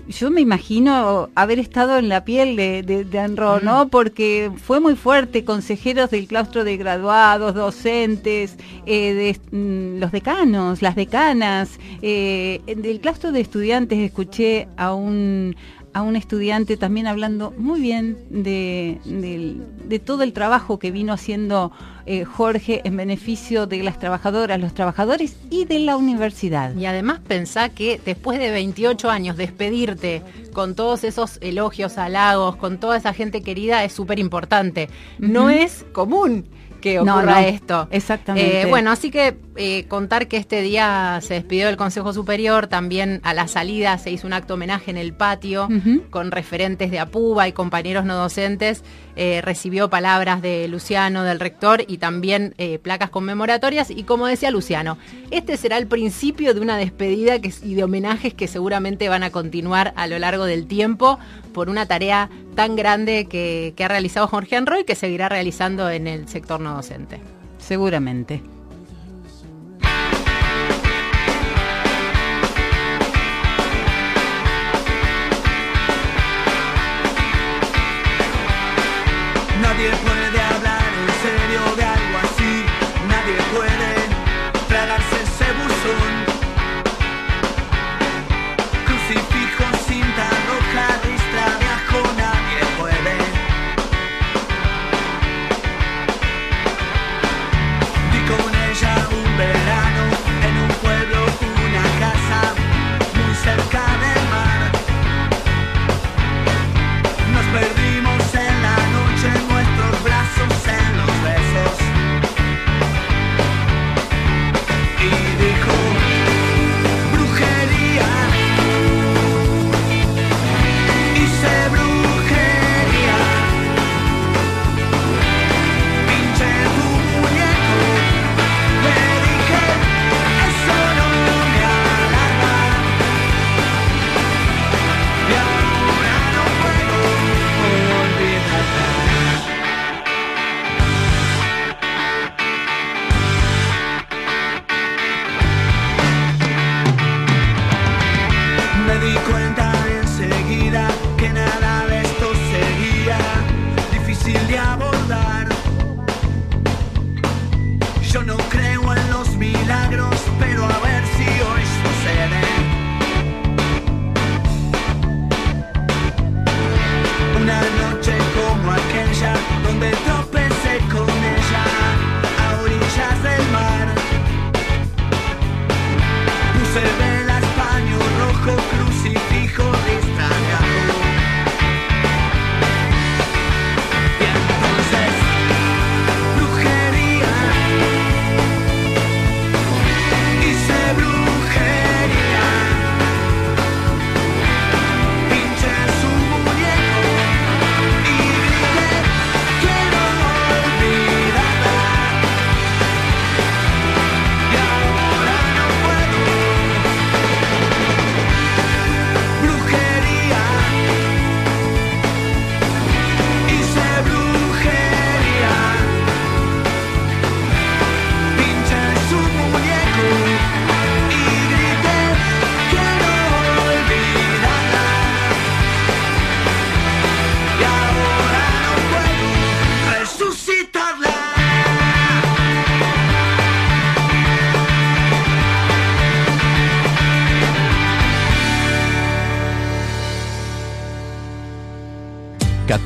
yo 0.07 0.31
me 0.31 0.43
imagino 0.43 1.31
haber 1.35 1.59
estado 1.59 1.97
en 1.97 2.11
la 2.11 2.27
piel 2.27 2.57
de, 2.57 2.83
de, 2.83 3.19
Anro, 3.19 3.61
¿no? 3.61 3.89
Porque 3.89 4.51
fue 4.55 4.79
muy 4.79 4.97
fuerte, 4.97 5.47
consejeros 5.47 6.11
del 6.11 6.27
claustro 6.27 6.63
de 6.63 6.77
graduados, 6.77 7.55
docentes, 7.55 8.59
de, 8.85 9.39
mm, 9.51 10.01
los 10.01 10.13
decanos, 10.13 10.83
las 10.83 10.95
decanas, 10.95 11.79
del 12.03 13.01
claustro 13.01 13.33
de 13.33 13.41
estudiantes 13.41 13.99
escuché 13.99 14.69
a 14.77 14.93
un, 14.93 15.57
a 15.95 16.03
un 16.03 16.17
estudiante 16.17 16.77
también 16.77 17.07
hablando 17.07 17.55
muy 17.57 17.81
bien 17.81 18.19
de, 18.29 20.01
todo 20.05 20.25
el 20.25 20.33
trabajo 20.33 20.79
que 20.79 20.91
vino 20.91 21.13
haciendo 21.13 21.73
eh, 22.05 22.25
Jorge 22.25 22.83
en 22.85 22.97
beneficio 22.97 23.67
de 23.67 23.83
las 23.83 23.99
trabajadoras, 24.01 24.61
los 24.61 24.75
trabajadores 24.75 25.37
y 25.51 25.65
de 25.65 25.79
la 25.79 25.97
universidad. 25.97 26.75
Y 26.75 26.87
además 26.87 27.21
pensá 27.27 27.69
que 27.69 28.01
después 28.05 28.41
de 28.41 28.51
28 28.51 29.09
años 29.09 29.37
despedirte 29.37 30.23
con 30.53 30.75
todos 30.75 31.05
esos 31.05 31.39
elogios, 31.41 31.97
halagos, 31.97 32.57
con 32.57 32.79
toda 32.79 32.97
esa 32.97 33.15
gente 33.15 33.43
querida 33.43 33.85
es 33.85 33.93
súper 33.93 34.19
importante. 34.19 34.91
No 35.19 35.49
es 35.49 35.87
común 35.93 36.45
que 36.81 36.99
ocurra 36.99 37.47
esto. 37.47 37.89
Exactamente. 37.93 38.63
Eh, 38.63 38.67
bueno, 38.67 38.91
así 38.91 39.11
que 39.11 39.37
eh, 39.57 39.85
contar 39.87 40.27
que 40.27 40.37
este 40.37 40.63
día 40.63 41.21
se 41.23 41.35
despidió 41.35 41.67
del 41.67 41.77
Consejo 41.77 42.13
Superior, 42.13 42.67
también 42.67 43.21
a 43.23 43.35
la 43.35 43.47
salida 43.47 43.97
se 43.99 44.11
hizo 44.11 44.27
un 44.27 44.33
acto 44.33 44.55
homenaje 44.55 44.91
en 44.91 44.97
el 44.97 45.13
patio 45.13 45.69
con 46.11 46.31
referentes 46.31 46.91
de 46.91 46.99
APUBA 46.99 47.49
y 47.49 47.53
compañeros 47.53 48.05
no 48.05 48.17
docentes. 48.17 48.83
Eh, 49.17 49.41
recibió 49.43 49.89
palabras 49.89 50.43
de 50.43 50.67
Luciano, 50.67 51.23
del 51.23 51.39
rector, 51.39 51.85
y 51.87 51.99
también 51.99 52.55
eh, 52.59 52.81
placas 52.81 53.11
conmemoratorias. 53.11 53.91
Y 53.91 54.03
como 54.03 54.27
decía 54.27 54.51
Luciano, 54.51 54.99
este 55.31 55.57
será 55.57 55.79
el 55.79 55.87
principio 55.87 56.53
de 56.53 56.61
una 56.61 56.77
despedida 56.77 57.37
y 57.37 57.75
de 57.75 57.85
homenajes 57.85 58.35
que 58.35 58.49
seguramente 58.49 59.09
van 59.09 59.23
a 59.23 59.31
continuar 59.31 59.93
a 59.97 60.09
lo 60.09 60.19
largo 60.19 60.47
del 60.47 60.67
tiempo 60.67 61.19
por 61.53 61.69
una 61.69 61.87
tarea 61.87 62.29
tan 62.57 62.75
grande 62.75 63.27
que, 63.27 63.73
que 63.77 63.85
ha 63.85 63.89
realizado 63.89 64.27
Jorge 64.27 64.57
Enroy 64.57 64.81
y 64.81 64.85
que 64.85 64.97
seguirá 64.97 65.29
realizando 65.29 65.89
en 65.91 66.09
el 66.09 66.29
sector 66.29 66.61
no 66.61 66.75
docente. 66.75 67.21
Seguramente. 67.59 68.54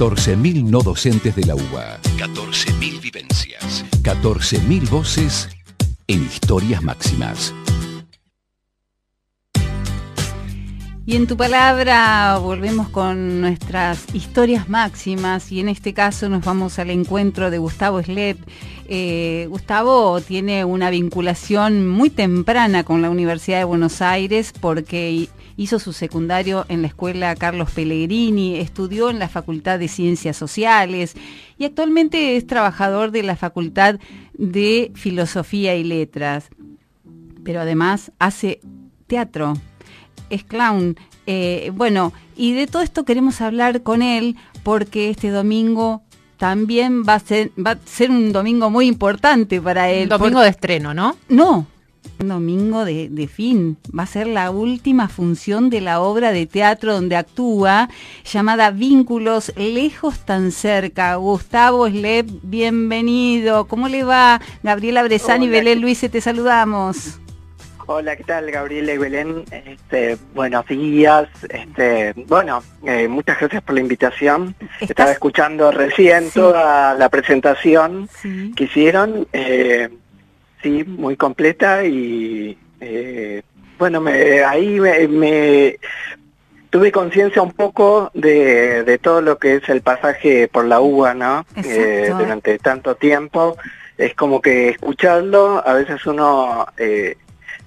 ...14.000 0.08 0.64
no 0.64 0.80
docentes 0.80 1.36
de 1.36 1.44
la 1.44 1.54
UBA. 1.54 2.00
14.000 2.16 2.98
vivencias. 2.98 3.84
14.000 4.02 4.88
voces 4.88 5.50
en 6.06 6.24
historias 6.24 6.82
máximas. 6.82 7.52
Y 11.04 11.14
en 11.14 11.26
tu 11.26 11.36
palabra 11.36 12.38
volvemos 12.38 12.88
con 12.88 13.42
nuestras 13.42 14.06
historias 14.14 14.70
máximas 14.70 15.52
y 15.52 15.60
en 15.60 15.68
este 15.68 15.92
caso 15.92 16.30
nos 16.30 16.42
vamos 16.42 16.78
al 16.78 16.88
encuentro 16.88 17.50
de 17.50 17.58
Gustavo 17.58 18.02
Slep. 18.02 18.38
Eh, 18.88 19.46
Gustavo 19.50 20.22
tiene 20.22 20.64
una 20.64 20.88
vinculación 20.88 21.86
muy 21.86 22.08
temprana 22.08 22.82
con 22.82 23.02
la 23.02 23.10
Universidad 23.10 23.58
de 23.58 23.64
Buenos 23.64 24.00
Aires 24.00 24.54
porque 24.58 25.28
hizo 25.58 25.80
su 25.80 25.92
secundario 25.92 26.64
en 26.68 26.80
la 26.80 26.88
Escuela 26.88 27.34
Carlos 27.34 27.72
Pellegrini, 27.72 28.56
estudió 28.56 29.10
en 29.10 29.18
la 29.18 29.28
Facultad 29.28 29.78
de 29.80 29.88
Ciencias 29.88 30.36
Sociales 30.36 31.14
y 31.58 31.64
actualmente 31.64 32.36
es 32.36 32.46
trabajador 32.46 33.10
de 33.10 33.24
la 33.24 33.36
Facultad 33.36 33.98
de 34.34 34.92
Filosofía 34.94 35.74
y 35.74 35.82
Letras. 35.82 36.48
Pero 37.44 37.60
además 37.60 38.12
hace 38.20 38.60
teatro, 39.08 39.54
es 40.30 40.44
clown. 40.44 40.96
Eh, 41.26 41.72
bueno, 41.74 42.12
y 42.36 42.52
de 42.52 42.68
todo 42.68 42.82
esto 42.82 43.04
queremos 43.04 43.40
hablar 43.40 43.82
con 43.82 44.00
él 44.00 44.36
porque 44.62 45.10
este 45.10 45.30
domingo 45.30 46.02
también 46.36 47.02
va 47.02 47.14
a 47.14 47.20
ser, 47.20 47.50
va 47.58 47.72
a 47.72 47.78
ser 47.84 48.12
un 48.12 48.32
domingo 48.32 48.70
muy 48.70 48.86
importante 48.86 49.60
para 49.60 49.90
él. 49.90 50.08
domingo 50.08 50.40
de 50.40 50.50
estreno, 50.50 50.94
¿no? 50.94 51.16
No, 51.28 51.66
domingo 52.26 52.84
de, 52.84 53.28
fin. 53.32 53.76
Va 53.96 54.02
a 54.02 54.06
ser 54.06 54.26
la 54.26 54.50
última 54.50 55.08
función 55.08 55.70
de 55.70 55.80
la 55.80 56.00
obra 56.00 56.32
de 56.32 56.46
teatro 56.46 56.94
donde 56.94 57.16
actúa, 57.16 57.88
llamada 58.24 58.70
Vínculos 58.70 59.52
Lejos 59.56 60.20
tan 60.20 60.50
cerca. 60.50 61.14
Gustavo 61.16 61.88
Slep, 61.88 62.26
bienvenido. 62.42 63.68
¿Cómo 63.68 63.88
le 63.88 64.02
va? 64.02 64.40
Gabriela 64.62 65.02
Bresani 65.02 65.46
y 65.46 65.50
Belén 65.50 65.80
Luis, 65.80 66.00
te 66.00 66.20
saludamos. 66.20 67.20
Hola, 67.90 68.16
¿qué 68.16 68.24
tal 68.24 68.50
Gabriela 68.50 68.92
y 68.92 68.98
Belén? 68.98 69.44
Este, 69.50 70.18
buenos 70.34 70.66
días. 70.66 71.26
Este, 71.48 72.12
bueno, 72.26 72.62
eh, 72.84 73.08
muchas 73.08 73.40
gracias 73.40 73.62
por 73.62 73.76
la 73.76 73.80
invitación. 73.80 74.54
Estaba 74.78 75.10
escuchando 75.10 75.70
recién 75.70 76.30
toda 76.30 76.92
la 76.92 77.08
presentación 77.08 78.06
que 78.54 78.64
hicieron. 78.64 79.26
Eh, 79.32 79.88
sí, 80.62 80.84
muy 80.84 81.16
completa 81.16 81.84
y 81.84 82.58
eh, 82.80 83.42
bueno, 83.78 84.00
me, 84.00 84.42
ahí 84.44 84.80
me, 84.80 85.78
tuve 86.70 86.92
conciencia 86.92 87.42
un 87.42 87.52
poco 87.52 88.10
de, 88.14 88.98
todo 89.02 89.20
lo 89.20 89.38
que 89.38 89.56
es 89.56 89.68
el 89.68 89.82
pasaje 89.82 90.48
por 90.48 90.64
la 90.64 90.80
UBA, 90.80 91.14
¿no? 91.14 91.46
durante 92.18 92.58
tanto 92.58 92.96
tiempo 92.96 93.56
es 93.96 94.14
como 94.14 94.40
que 94.40 94.70
escucharlo 94.70 95.62
a 95.66 95.74
veces 95.74 96.06
uno 96.06 96.66
eh, 96.76 97.16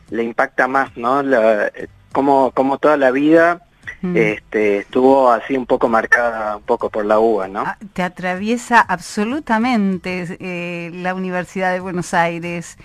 le 0.10 0.24
impacta 0.24 0.68
más, 0.68 0.96
¿no? 0.96 1.22
La, 1.22 1.72
como, 2.14 2.52
como 2.52 2.78
toda 2.78 2.98
la 2.98 3.12
vida 3.12 3.62
mm. 4.02 4.18
este, 4.18 4.78
estuvo 4.80 5.32
así 5.32 5.56
un 5.56 5.66
poco 5.66 5.88
marcada 5.88 6.58
un 6.58 6.64
poco 6.64 6.90
por 6.90 7.06
la 7.06 7.20
uva, 7.20 7.48
¿no? 7.48 7.62
Ah, 7.62 7.78
te 7.94 8.04
atraviesa 8.04 8.80
absolutamente 8.80 10.38
eh, 10.40 10.92
la 10.94 11.14
Universidad 11.14 11.72
de 11.72 11.80
Buenos 11.80 12.14
Aires. 12.14 12.78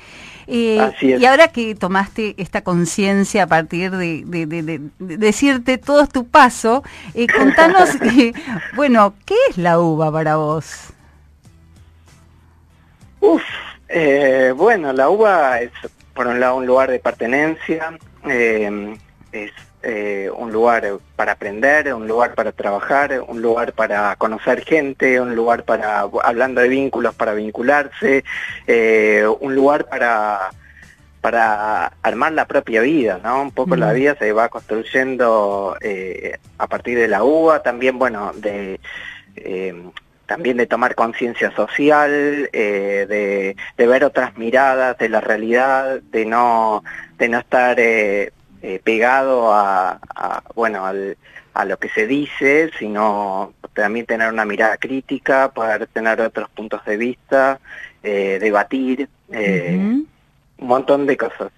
Eh, 0.47 0.79
y 1.01 1.25
ahora 1.25 1.49
que 1.49 1.75
tomaste 1.75 2.35
esta 2.39 2.63
conciencia 2.63 3.45
a 3.45 3.47
partir 3.49 3.91
de, 3.91 4.81
decirte 4.99 5.77
todo 5.77 6.07
tu 6.07 6.29
paso, 6.29 6.85
eh, 7.15 7.27
contanos, 7.27 7.91
bueno, 8.77 9.15
¿qué 9.25 9.35
es 9.51 9.59
la 9.59 9.81
uva 9.81 10.13
para 10.13 10.37
vos? 10.37 10.93
Uf, 13.21 13.43
bueno, 14.57 14.93
la 14.93 15.09
uva 15.09 15.61
es 15.61 15.73
por 16.15 16.29
un 16.29 16.39
lado 16.39 16.57
un 16.57 16.67
lugar 16.67 16.91
de 16.91 17.01
pertenencia, 17.01 17.99
es 19.33 19.53
eh, 19.83 20.31
un 20.37 20.53
lugar 20.53 20.99
para 21.15 21.33
aprender, 21.33 21.93
un 21.95 22.09
lugar 22.09 22.35
para 22.35 22.53
trabajar, 22.53 23.21
un 23.27 23.41
lugar 23.41 23.73
para 23.73 24.17
conocer 24.17 24.65
gente, 24.65 25.21
un 25.21 25.37
lugar 25.37 25.65
para, 25.65 26.01
hablando 26.23 26.61
de 26.61 26.69
vínculos, 26.69 27.15
para 27.15 27.35
vincularse, 27.35 28.25
eh, 28.67 29.27
un 29.41 29.55
lugar 29.55 29.87
para 29.89 30.51
para 31.21 31.93
armar 32.03 32.33
la 32.33 32.47
propia 32.47 32.83
vida, 32.83 33.19
¿no? 33.23 33.43
Un 33.43 33.51
poco 33.51 33.75
la 33.75 33.93
vida 33.93 34.15
se 34.17 34.33
va 34.33 34.49
construyendo 34.49 35.77
eh, 35.81 36.39
a 36.57 36.69
partir 36.69 36.97
de 36.97 37.09
la 37.09 37.25
uva, 37.25 37.65
también, 37.65 37.99
bueno, 37.99 38.33
de 38.37 38.79
también 40.27 40.57
de 40.57 40.67
tomar 40.67 40.95
conciencia 40.95 41.51
social, 41.55 42.49
de, 42.53 43.57
de, 43.77 43.87
ver 43.87 44.05
otras 44.05 44.37
miradas 44.37 44.99
de 44.99 45.09
la 45.09 45.21
realidad, 45.21 46.01
de 46.01 46.27
no, 46.27 46.85
de 47.19 47.29
no 47.29 47.39
estar 47.39 47.79
eh, 47.81 48.33
pegado 48.83 49.53
a, 49.53 49.99
bueno, 50.55 50.85
a 51.55 51.65
lo 51.65 51.79
que 51.79 51.89
se 51.91 52.07
dice, 52.07 52.71
sino 52.79 53.53
también 53.75 54.07
tener 54.07 54.33
una 54.33 54.45
mirada 54.45 54.77
crítica, 54.77 55.51
poder 55.51 55.87
tener 55.89 56.21
otros 56.21 56.49
puntos 56.51 56.85
de 56.85 56.97
vista, 56.97 57.61
eh, 58.03 58.39
debatir, 58.41 59.09
eh, 59.31 59.77
un 59.77 60.07
montón 60.59 61.07
de 61.07 61.17
cosas 61.17 61.53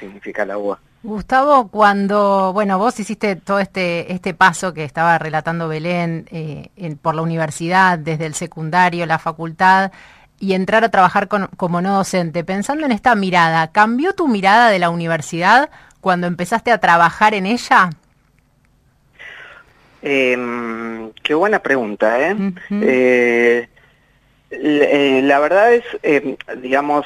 significa 0.00 0.44
la 0.44 0.56
UA. 0.56 0.78
Gustavo, 1.02 1.68
cuando, 1.68 2.52
bueno, 2.52 2.78
vos 2.78 2.98
hiciste 2.98 3.36
todo 3.36 3.60
este, 3.60 4.12
este 4.12 4.34
paso 4.34 4.72
que 4.72 4.84
estaba 4.84 5.18
relatando 5.18 5.68
Belén 5.68 6.26
por 7.02 7.14
la 7.14 7.22
universidad, 7.22 7.98
desde 7.98 8.26
el 8.26 8.34
secundario, 8.34 9.06
la 9.06 9.18
facultad, 9.18 9.92
y 10.38 10.54
entrar 10.54 10.84
a 10.84 10.90
trabajar 10.90 11.28
como 11.28 11.80
no 11.80 11.94
docente, 11.94 12.44
pensando 12.44 12.84
en 12.84 12.92
esta 12.92 13.14
mirada, 13.14 13.68
¿cambió 13.68 14.14
tu 14.14 14.28
mirada 14.28 14.70
de 14.70 14.78
la 14.78 14.90
universidad 14.90 15.70
cuando 16.06 16.28
empezaste 16.28 16.70
a 16.70 16.78
trabajar 16.78 17.34
en 17.34 17.46
ella? 17.46 17.90
Em, 20.02 21.10
qué 21.20 21.34
buena 21.34 21.58
pregunta, 21.58 22.20
¿eh? 22.20 22.36
eh, 22.70 23.68
eh 24.52 25.20
la 25.24 25.40
verdad 25.40 25.72
es, 25.72 25.82
em, 26.04 26.36
digamos, 26.62 27.04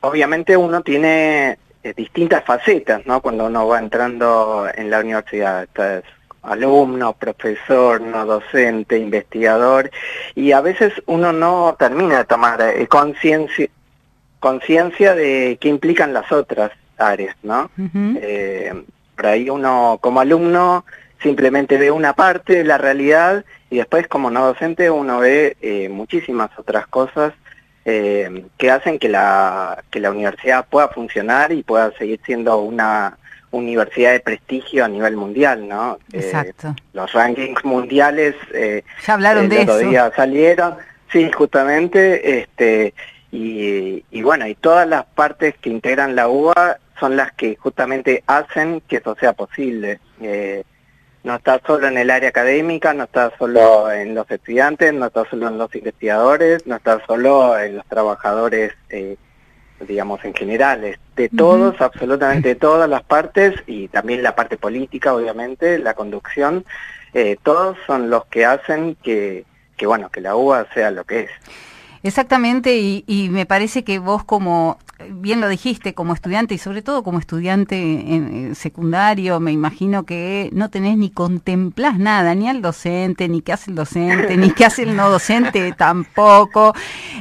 obviamente 0.00 0.56
uno 0.56 0.82
tiene 0.82 1.58
eh, 1.84 1.94
distintas 1.96 2.42
facetas, 2.44 3.06
¿no? 3.06 3.22
Cuando 3.22 3.46
uno 3.46 3.68
va 3.68 3.78
entrando 3.78 4.66
en 4.74 4.90
la 4.90 4.98
universidad, 4.98 5.68
es 5.78 6.02
alumno, 6.42 7.12
profesor, 7.12 8.00
no 8.00 8.26
docente, 8.26 8.98
investigador, 8.98 9.92
y 10.34 10.50
a 10.50 10.60
veces 10.60 10.92
uno 11.06 11.32
no 11.32 11.76
termina 11.78 12.18
de 12.18 12.24
tomar 12.24 12.88
conciencia 12.88 13.68
conciencia 14.40 15.14
de 15.14 15.58
qué 15.60 15.68
implican 15.68 16.14
las 16.14 16.32
otras 16.32 16.72
áreas, 17.00 17.36
¿no? 17.42 17.70
Eh, 18.20 18.84
por 19.16 19.26
ahí 19.26 19.50
uno 19.50 19.98
como 20.00 20.20
alumno 20.20 20.84
simplemente 21.22 21.76
ve 21.76 21.90
una 21.90 22.14
parte 22.14 22.54
de 22.54 22.64
la 22.64 22.78
realidad 22.78 23.44
y 23.68 23.76
después 23.76 24.08
como 24.08 24.30
no 24.30 24.46
docente 24.46 24.90
uno 24.90 25.20
ve 25.20 25.56
eh, 25.60 25.88
muchísimas 25.88 26.50
otras 26.58 26.86
cosas 26.86 27.32
eh, 27.84 28.46
que 28.56 28.70
hacen 28.70 28.98
que 28.98 29.08
la, 29.08 29.82
que 29.90 30.00
la 30.00 30.10
universidad 30.10 30.66
pueda 30.68 30.88
funcionar 30.88 31.52
y 31.52 31.62
pueda 31.62 31.92
seguir 31.98 32.20
siendo 32.24 32.58
una 32.58 33.16
universidad 33.50 34.12
de 34.12 34.20
prestigio 34.20 34.84
a 34.84 34.88
nivel 34.88 35.16
mundial, 35.16 35.66
¿no? 35.66 35.98
Exacto. 36.12 36.74
los 36.92 37.12
rankings 37.12 37.64
mundiales 37.64 38.36
ya 39.04 39.14
hablaron 39.14 39.48
de 39.48 39.62
eso. 39.62 39.78
Día 39.78 40.12
salieron, 40.14 40.76
sí, 41.10 41.30
justamente, 41.32 42.40
este, 42.40 42.94
y, 43.32 44.04
y, 44.10 44.22
bueno, 44.22 44.46
y 44.46 44.54
todas 44.54 44.88
las 44.88 45.04
partes 45.04 45.54
que 45.60 45.70
integran 45.70 46.16
la 46.16 46.28
UBA 46.28 46.78
son 47.00 47.16
las 47.16 47.32
que 47.32 47.56
justamente 47.56 48.22
hacen 48.26 48.82
que 48.82 48.96
eso 48.98 49.16
sea 49.18 49.32
posible. 49.32 49.98
Eh, 50.20 50.62
no 51.24 51.34
está 51.34 51.60
solo 51.66 51.88
en 51.88 51.98
el 51.98 52.10
área 52.10 52.28
académica, 52.28 52.94
no 52.94 53.04
está 53.04 53.32
solo 53.38 53.90
en 53.90 54.14
los 54.14 54.30
estudiantes, 54.30 54.94
no 54.94 55.06
está 55.06 55.28
solo 55.28 55.48
en 55.48 55.58
los 55.58 55.74
investigadores, 55.74 56.66
no 56.66 56.76
está 56.76 57.04
solo 57.06 57.58
en 57.58 57.76
los 57.76 57.86
trabajadores, 57.86 58.72
eh, 58.88 59.16
digamos, 59.86 60.24
en 60.24 60.34
general, 60.34 60.98
de 61.16 61.28
todos, 61.28 61.80
absolutamente 61.80 62.54
todas 62.54 62.88
las 62.88 63.02
partes, 63.02 63.54
y 63.66 63.88
también 63.88 64.22
la 64.22 64.34
parte 64.34 64.56
política, 64.56 65.14
obviamente, 65.14 65.78
la 65.78 65.94
conducción, 65.94 66.64
eh, 67.12 67.36
todos 67.42 67.76
son 67.86 68.08
los 68.08 68.24
que 68.26 68.46
hacen 68.46 68.94
que, 69.02 69.44
que, 69.76 69.86
bueno, 69.86 70.10
que 70.10 70.20
la 70.20 70.36
UBA 70.36 70.68
sea 70.72 70.90
lo 70.90 71.04
que 71.04 71.20
es. 71.20 71.30
Exactamente, 72.02 72.78
y, 72.78 73.04
y, 73.06 73.28
me 73.28 73.46
parece 73.46 73.84
que 73.84 73.98
vos 73.98 74.24
como 74.24 74.78
bien 75.08 75.40
lo 75.40 75.48
dijiste, 75.48 75.94
como 75.94 76.14
estudiante 76.14 76.54
y 76.54 76.58
sobre 76.58 76.82
todo 76.82 77.02
como 77.02 77.18
estudiante 77.18 77.76
en, 77.76 78.54
secundario, 78.54 79.40
me 79.40 79.52
imagino 79.52 80.04
que 80.04 80.50
no 80.52 80.70
tenés 80.70 80.96
ni 80.96 81.10
contemplás 81.10 81.98
nada, 81.98 82.34
ni 82.34 82.48
al 82.48 82.62
docente, 82.62 83.28
ni 83.28 83.40
qué 83.42 83.52
hace 83.52 83.70
el 83.70 83.76
docente, 83.76 84.36
ni 84.36 84.50
qué 84.50 84.64
hace 84.64 84.82
el 84.82 84.96
no 84.96 85.08
docente 85.08 85.72
tampoco. 85.76 86.74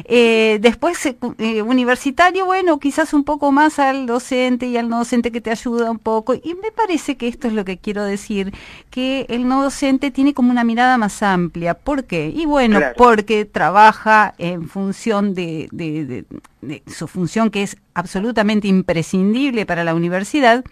Eh, 0.06 0.58
después, 0.62 1.06
eh, 1.06 1.62
universitario, 1.62 2.46
bueno, 2.46 2.80
quizás 2.80 3.14
un 3.14 3.24
poco 3.24 3.52
más 3.52 3.80
al 3.80 4.06
docente 4.06 4.66
y 4.68 4.78
al 4.78 4.90
no 4.90 5.00
docente 5.00 5.32
que 5.32 5.42
te 5.42 5.52
ayuda 5.52 5.92
un 5.92 6.00
poco. 6.00 6.34
Y 6.34 6.56
me 6.62 6.72
parece 6.72 7.18
que 7.18 7.28
esto 7.28 7.48
es 7.48 7.54
lo 7.54 7.66
que 7.66 7.78
quiero 7.78 8.04
decir, 8.04 8.54
que 8.90 9.26
el 9.30 9.48
no 9.48 9.64
docente 9.64 10.12
tiene 10.12 10.34
como 10.34 10.52
una 10.52 10.64
mirada 10.64 10.98
más 10.98 11.22
amplia. 11.24 11.74
¿Por 11.74 12.06
qué? 12.06 12.32
Y 12.36 12.46
bueno, 12.46 12.80
porque 12.98 13.46
trabaja 13.46 14.34
en 14.38 14.69
función 14.70 15.34
de, 15.34 15.68
de 15.72 16.84
su 16.88 17.08
función 17.08 17.50
que 17.50 17.64
es 17.64 17.78
absolutamente 17.94 18.68
imprescindible 18.68 19.66
para 19.66 19.84
la 19.84 19.94
universidad, 19.94 20.64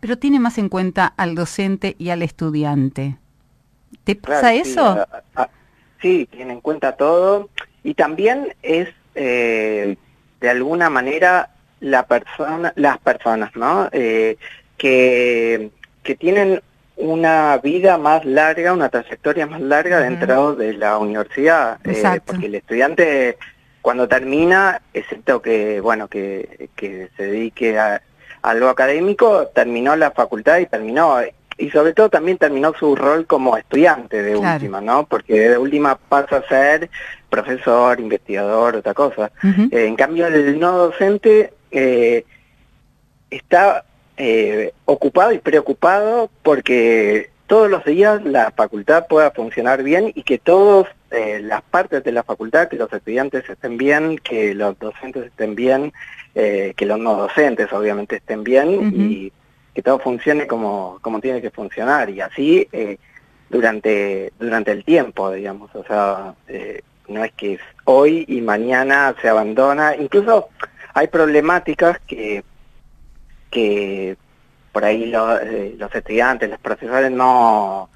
pero 0.00 0.16
tiene 0.18 0.40
más 0.40 0.58
en 0.58 0.68
cuenta 0.68 1.06
al 1.06 1.34
docente 1.34 1.94
y 1.98 2.10
al 2.10 2.22
estudiante. 2.22 3.18
¿Te 4.04 4.14
pasa 4.16 4.54
eso? 4.54 5.06
Sí, 6.00 6.28
tiene 6.30 6.54
en 6.54 6.60
cuenta 6.60 6.92
todo 6.92 7.50
y 7.82 7.94
también 7.94 8.54
es 8.62 8.88
eh, 9.14 9.96
de 10.40 10.48
alguna 10.48 10.88
manera 10.90 11.50
la 11.80 12.06
persona, 12.06 12.72
las 12.76 12.98
personas, 12.98 13.54
¿no? 13.56 13.88
Eh, 13.92 14.36
que, 14.76 15.70
que 16.02 16.14
tienen 16.14 16.62
una 16.98 17.58
vida 17.58 17.96
más 17.96 18.24
larga, 18.24 18.72
una 18.72 18.88
trayectoria 18.88 19.46
más 19.46 19.60
larga 19.60 20.00
dentro 20.00 20.54
de 20.54 20.74
la 20.74 20.98
universidad, 20.98 21.78
eh, 21.84 22.20
porque 22.24 22.46
el 22.46 22.56
estudiante 22.56 23.38
cuando 23.80 24.08
termina, 24.08 24.82
excepto 24.92 25.40
que, 25.40 25.80
bueno, 25.80 26.08
que, 26.08 26.68
que 26.76 27.08
se 27.16 27.22
dedique 27.26 27.78
a, 27.78 28.02
algo 28.42 28.68
académico, 28.68 29.48
terminó 29.48 29.96
la 29.96 30.10
facultad 30.10 30.58
y 30.58 30.66
terminó, 30.66 31.18
y 31.56 31.70
sobre 31.70 31.92
todo 31.92 32.08
también 32.08 32.38
terminó 32.38 32.72
su 32.74 32.94
rol 32.94 33.26
como 33.26 33.56
estudiante 33.56 34.22
de 34.22 34.36
última, 34.36 34.80
¿no? 34.80 35.06
Porque 35.06 35.48
de 35.50 35.58
última 35.58 35.96
pasa 35.96 36.36
a 36.36 36.48
ser 36.48 36.88
profesor, 37.28 37.98
investigador, 37.98 38.76
otra 38.76 38.94
cosa. 38.94 39.30
Eh, 39.42 39.86
en 39.86 39.96
cambio, 39.96 40.26
el 40.26 40.58
no 40.58 40.72
docente 40.72 41.52
eh, 41.70 42.24
está 43.30 43.84
eh, 44.18 44.72
ocupado 44.84 45.32
y 45.32 45.38
preocupado 45.38 46.30
porque 46.42 47.30
todos 47.48 47.70
los 47.70 47.84
días 47.84 48.22
la 48.24 48.50
facultad 48.50 49.06
pueda 49.08 49.30
funcionar 49.30 49.82
bien 49.82 50.12
y 50.14 50.22
que 50.22 50.38
todas 50.38 50.86
eh, 51.10 51.40
las 51.42 51.62
partes 51.62 52.04
de 52.04 52.12
la 52.12 52.22
facultad, 52.22 52.68
que 52.68 52.76
los 52.76 52.92
estudiantes 52.92 53.48
estén 53.48 53.78
bien, 53.78 54.18
que 54.18 54.54
los 54.54 54.78
docentes 54.78 55.26
estén 55.26 55.54
bien, 55.54 55.92
eh, 56.34 56.74
que 56.76 56.84
los 56.84 56.98
no 56.98 57.14
docentes 57.16 57.72
obviamente 57.72 58.16
estén 58.16 58.44
bien 58.44 58.92
y 58.94 59.32
que 59.74 59.82
todo 59.82 59.98
funcione 59.98 60.46
como, 60.46 60.98
como 61.00 61.20
tiene 61.20 61.40
que 61.40 61.50
funcionar. 61.50 62.10
Y 62.10 62.20
así 62.20 62.68
eh, 62.72 62.98
durante, 63.48 64.32
durante 64.38 64.72
el 64.72 64.84
tiempo, 64.84 65.30
digamos, 65.32 65.74
o 65.74 65.84
sea, 65.84 66.34
no 67.08 67.24
es 67.24 67.32
que 67.32 67.58
hoy 67.84 68.26
y 68.28 68.42
mañana 68.42 69.14
se 69.22 69.28
abandona, 69.28 69.96
incluso 69.96 70.48
hay 70.92 71.06
problemáticas 71.06 71.98
que, 72.00 72.44
que 73.50 74.16
por 74.72 74.84
ahí 74.84 75.06
los 75.06 75.94
estudiantes, 75.94 76.50
los 76.50 76.60
profesores 76.60 77.10
no, 77.10 77.88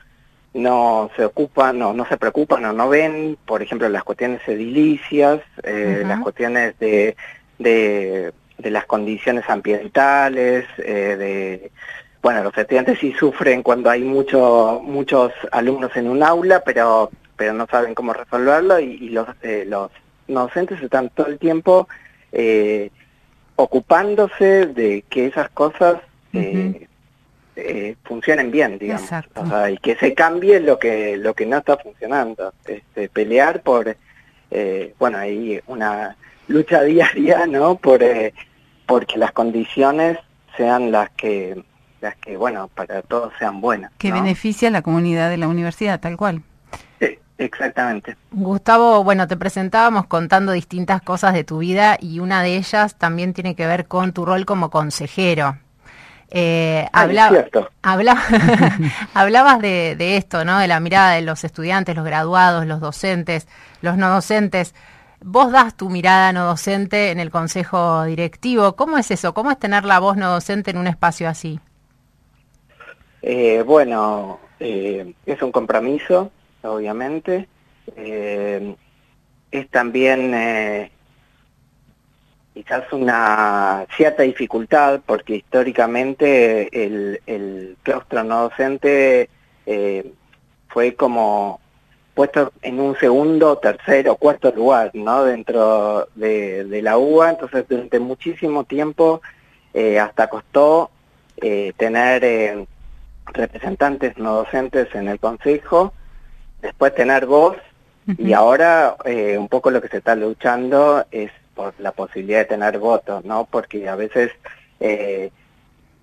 no 0.55 1.11
se 1.17 1.25
ocupan, 1.25 1.79
no, 1.79 1.93
no 1.93 2.07
se 2.07 2.17
preocupan 2.17 2.65
o 2.65 2.73
no 2.73 2.89
ven, 2.89 3.39
por 3.47 3.63
ejemplo, 3.63 3.89
las 3.89 4.05
cuestiones 4.05 4.41
edilicias, 4.47 5.41
eh, 5.63 6.03
las 6.07 6.21
cuestiones 6.21 6.79
de, 6.79 7.17
de, 7.59 8.33
las 8.59 8.87
condiciones 8.87 9.49
ambientales, 9.49 10.67
eh, 10.79 11.17
de, 11.17 11.71
bueno, 12.21 12.43
los 12.43 12.57
estudiantes 12.57 12.99
sí 12.99 13.13
sufren 13.13 13.63
cuando 13.63 13.89
hay 13.89 14.03
mucho, 14.03 14.81
muchos 14.83 15.33
alumnos 15.53 15.95
en 15.97 16.09
un 16.09 16.23
aula, 16.23 16.63
pero, 16.65 17.11
pero 17.37 17.53
no 17.53 17.67
saben 17.67 17.95
cómo 17.95 18.13
resolverlo 18.13 18.79
y, 18.79 19.09
los, 19.09 19.29
eh, 19.43 19.65
los 19.67 19.91
docentes 20.27 20.83
están 20.83 21.11
todo 21.11 21.29
el 21.29 21.39
tiempo 21.39 21.89
ocupándose 23.57 24.67
de 24.67 25.05
que 25.09 25.27
esas 25.27 25.49
cosas 25.51 25.97
eh, 27.55 27.97
funcionen 28.05 28.51
bien, 28.51 28.79
digamos, 28.79 29.09
y 29.71 29.77
que 29.79 29.97
se 29.97 30.15
cambie 30.15 30.61
lo 30.61 30.79
que 30.79 31.17
lo 31.17 31.35
que 31.35 31.45
no 31.47 31.59
está 31.59 31.77
funcionando, 31.77 32.55
este, 32.67 33.09
pelear 33.09 33.63
por, 33.63 33.95
eh, 34.51 34.95
bueno, 34.99 35.19
hay 35.19 35.61
una 35.67 36.17
lucha 36.49 36.83
diaria, 36.85 37.47
¿no? 37.47 37.77
Por 37.77 38.03
eh, 38.03 38.33
porque 38.87 39.19
las 39.19 39.33
condiciones 39.33 40.19
sean 40.57 40.91
las 40.93 41.11
que 41.11 41.63
las 42.01 42.17
que, 42.17 42.37
bueno, 42.37 42.69
para 42.69 43.03
todos 43.03 43.33
sean 43.39 43.61
buenas. 43.61 43.93
Que 43.99 44.11
beneficia 44.11 44.69
a 44.69 44.71
la 44.73 44.83
comunidad 44.83 45.31
de 45.31 45.37
la 45.37 45.47
universidad, 45.47 46.01
tal 46.01 46.17
cual. 46.17 46.43
Exactamente. 47.45 48.17
Gustavo, 48.31 49.03
bueno, 49.03 49.27
te 49.27 49.37
presentábamos 49.37 50.07
contando 50.07 50.53
distintas 50.53 51.03
cosas 51.03 51.35
de 51.35 51.43
tu 51.43 51.59
vida 51.59 51.97
y 52.01 52.21
una 52.21 52.43
de 52.43 52.57
ellas 52.57 52.97
también 52.97 53.35
tiene 53.35 53.57
que 53.57 53.67
ver 53.67 53.87
con 53.87 54.13
tu 54.13 54.25
rol 54.25 54.45
como 54.47 54.71
consejero. 54.71 55.59
Eh, 56.31 56.87
hablabas 56.93 57.59
de, 59.61 60.17
esto, 60.17 60.45
¿no? 60.45 60.59
De 60.59 60.69
la 60.69 60.79
mirada 60.79 61.13
de 61.13 61.23
los 61.23 61.43
estudiantes, 61.43 61.97
los 61.97 62.05
graduados, 62.05 62.65
los 62.65 62.81
docentes, 62.81 63.49
los 63.81 63.97
no 63.97 64.09
docentes. 64.09 64.73
Vos 65.21 65.51
das 65.51 65.77
tu 65.77 65.91
mirada 65.91 66.33
no 66.33 66.47
docente 66.47 67.11
en 67.11 67.19
el 67.19 67.31
consejo 67.31 68.05
directivo. 68.05 68.77
¿Cómo 68.77 68.99
es 68.99 69.11
eso? 69.11 69.35
¿Cómo 69.35 69.51
es 69.51 69.59
tener 69.59 69.85
la 69.85 69.99
voz 69.99 70.17
no 70.17 70.31
docente 70.31 70.71
en 70.71 70.79
un 70.79 70.87
espacio 70.87 71.29
así? 71.29 71.59
Eh, 73.21 73.63
bueno, 73.67 74.39
eh, 74.61 75.13
es 75.27 75.43
un 75.43 75.51
compromiso, 75.51 76.31
obviamente. 76.65 77.49
Eh, 77.97 78.75
es 79.51 79.69
también 79.69 80.33
quizás 82.55 82.93
una 82.93 83.87
cierta 83.97 84.23
dificultad 84.23 85.01
porque 85.05 85.37
históricamente 85.37 86.85
el, 86.85 87.21
el 87.27 87.77
claustro 87.83 88.25
no 88.25 88.43
docente 88.43 89.29
eh, 89.67 90.13
fue 90.69 90.95
como 90.95 91.61
puesto 92.15 92.53
en 92.61 92.79
un 92.79 92.97
segundo, 92.97 93.57
tercero, 93.57 94.17
cuarto 94.17 94.53
lugar, 94.55 94.91
¿no? 94.93 95.25
Dentro 95.25 96.09
de, 96.15 96.81
la 96.83 96.99
UBA, 96.99 97.31
entonces 97.31 97.65
durante 97.69 97.99
muchísimo 98.01 98.65
tiempo 98.65 99.23
eh, 99.73 99.99
hasta 99.99 100.29
costó 100.29 100.91
eh, 101.39 101.73
tener 101.79 102.67
representantes 103.27 104.19
no 104.19 104.35
docentes 104.37 104.95
en 104.95 105.09
el 105.09 105.19
Consejo, 105.19 105.95
después 106.63 106.95
tener 106.95 107.27
voz, 107.27 107.57
y 108.19 108.33
ahora 108.33 108.97
un 109.39 109.49
poco 109.49 109.71
lo 109.71 109.81
que 109.81 109.89
se 109.89 109.99
está 109.99 110.17
luchando 110.17 111.05
es 111.11 111.31
por 111.55 111.75
la 111.79 111.93
posibilidad 111.93 112.41
de 112.41 112.45
tener 112.47 112.79
votos, 112.79 113.25
¿no? 113.25 113.47
Porque 113.51 113.89
a 113.89 113.97
veces, 113.97 114.31
eh, 114.81 115.31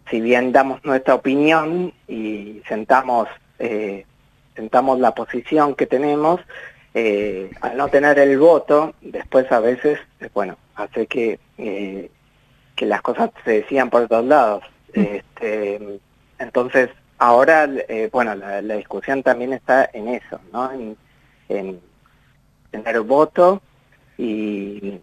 si 0.10 0.22
bien 0.22 0.52
damos 0.52 0.84
nuestra 0.86 1.16
opinión 1.16 1.94
y 2.08 2.62
sentamos, 2.68 3.28
eh, 3.58 4.06
sentamos 4.56 5.00
la 5.00 5.14
posición 5.14 5.76
que 5.76 5.86
tenemos, 5.86 6.42
eh, 6.94 7.52
al 7.62 7.78
no 7.78 7.88
tener 7.88 8.20
el 8.20 8.38
voto, 8.38 8.94
después 9.02 9.52
a 9.52 9.60
veces, 9.60 10.00
bueno, 10.34 10.58
hace 10.76 11.08
que, 11.08 11.40
que 11.58 12.86
las 12.86 13.02
cosas 13.02 13.32
se 13.44 13.52
decían 13.62 13.90
por 13.90 14.08
todos 14.08 14.26
lados. 14.26 14.64
Este, 14.94 16.00
entonces, 16.40 16.90
ahora, 17.20 17.70
bueno, 18.12 18.36
la, 18.36 18.62
discusión 18.62 19.22
también 19.22 19.54
está 19.54 19.90
en 19.94 20.08
eso, 20.08 20.40
¿no? 20.52 20.72
En, 20.72 20.98
en 21.50 21.80
tener 22.72 23.02
voto 23.02 23.62
y 24.18 25.00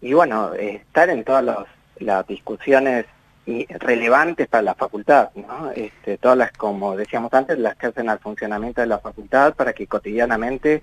y 0.00 0.12
bueno, 0.12 0.54
estar 0.54 1.10
en 1.10 1.24
todas 1.24 1.66
las 1.98 2.26
discusiones 2.26 3.06
relevantes 3.80 4.46
para 4.46 4.62
la 4.62 4.74
facultad, 4.74 5.30
¿no? 5.34 5.70
Este, 5.74 6.18
todas 6.18 6.36
las, 6.36 6.52
como 6.52 6.96
decíamos 6.96 7.32
antes, 7.32 7.58
las 7.58 7.76
que 7.76 7.86
hacen 7.86 8.10
al 8.10 8.18
funcionamiento 8.18 8.82
de 8.82 8.86
la 8.86 8.98
facultad 8.98 9.54
para 9.54 9.72
que 9.72 9.86
cotidianamente 9.86 10.82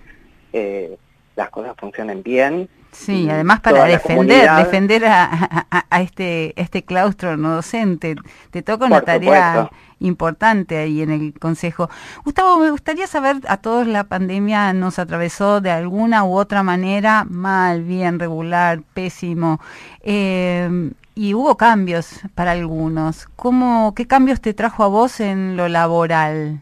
eh, 0.51 0.97
las 1.35 1.49
cosas 1.49 1.75
funcionen 1.77 2.23
bien. 2.23 2.67
Sí, 2.95 3.29
además 3.29 3.59
para 3.59 3.85
defender, 3.85 4.49
defender 4.55 5.05
a, 5.05 5.87
este, 6.01 6.59
este 6.59 6.83
claustro 6.83 7.37
no 7.37 7.55
docente. 7.55 8.15
Te 8.51 8.61
toca 8.61 8.85
una 8.85 9.01
tarea 9.01 9.69
importante 9.99 10.77
ahí 10.77 11.01
en 11.01 11.11
el 11.11 11.33
Consejo. 11.37 11.89
Gustavo, 12.23 12.57
me 12.57 12.71
gustaría 12.71 13.07
saber, 13.07 13.37
a 13.47 13.57
todos 13.57 13.87
la 13.87 14.05
pandemia 14.05 14.73
nos 14.73 14.97
atravesó 14.97 15.61
de 15.61 15.71
alguna 15.71 16.23
u 16.23 16.37
otra 16.37 16.63
manera, 16.63 17.25
mal, 17.29 17.83
bien, 17.83 18.19
regular, 18.19 18.81
pésimo. 18.93 19.59
Eh, 20.01 20.91
y 21.15 21.33
hubo 21.33 21.57
cambios 21.57 22.21
para 22.33 22.51
algunos. 22.51 23.27
¿Cómo, 23.35 23.93
¿Qué 23.95 24.05
cambios 24.05 24.41
te 24.41 24.53
trajo 24.53 24.83
a 24.83 24.87
vos 24.87 25.19
en 25.19 25.55
lo 25.57 25.69
laboral? 25.69 26.61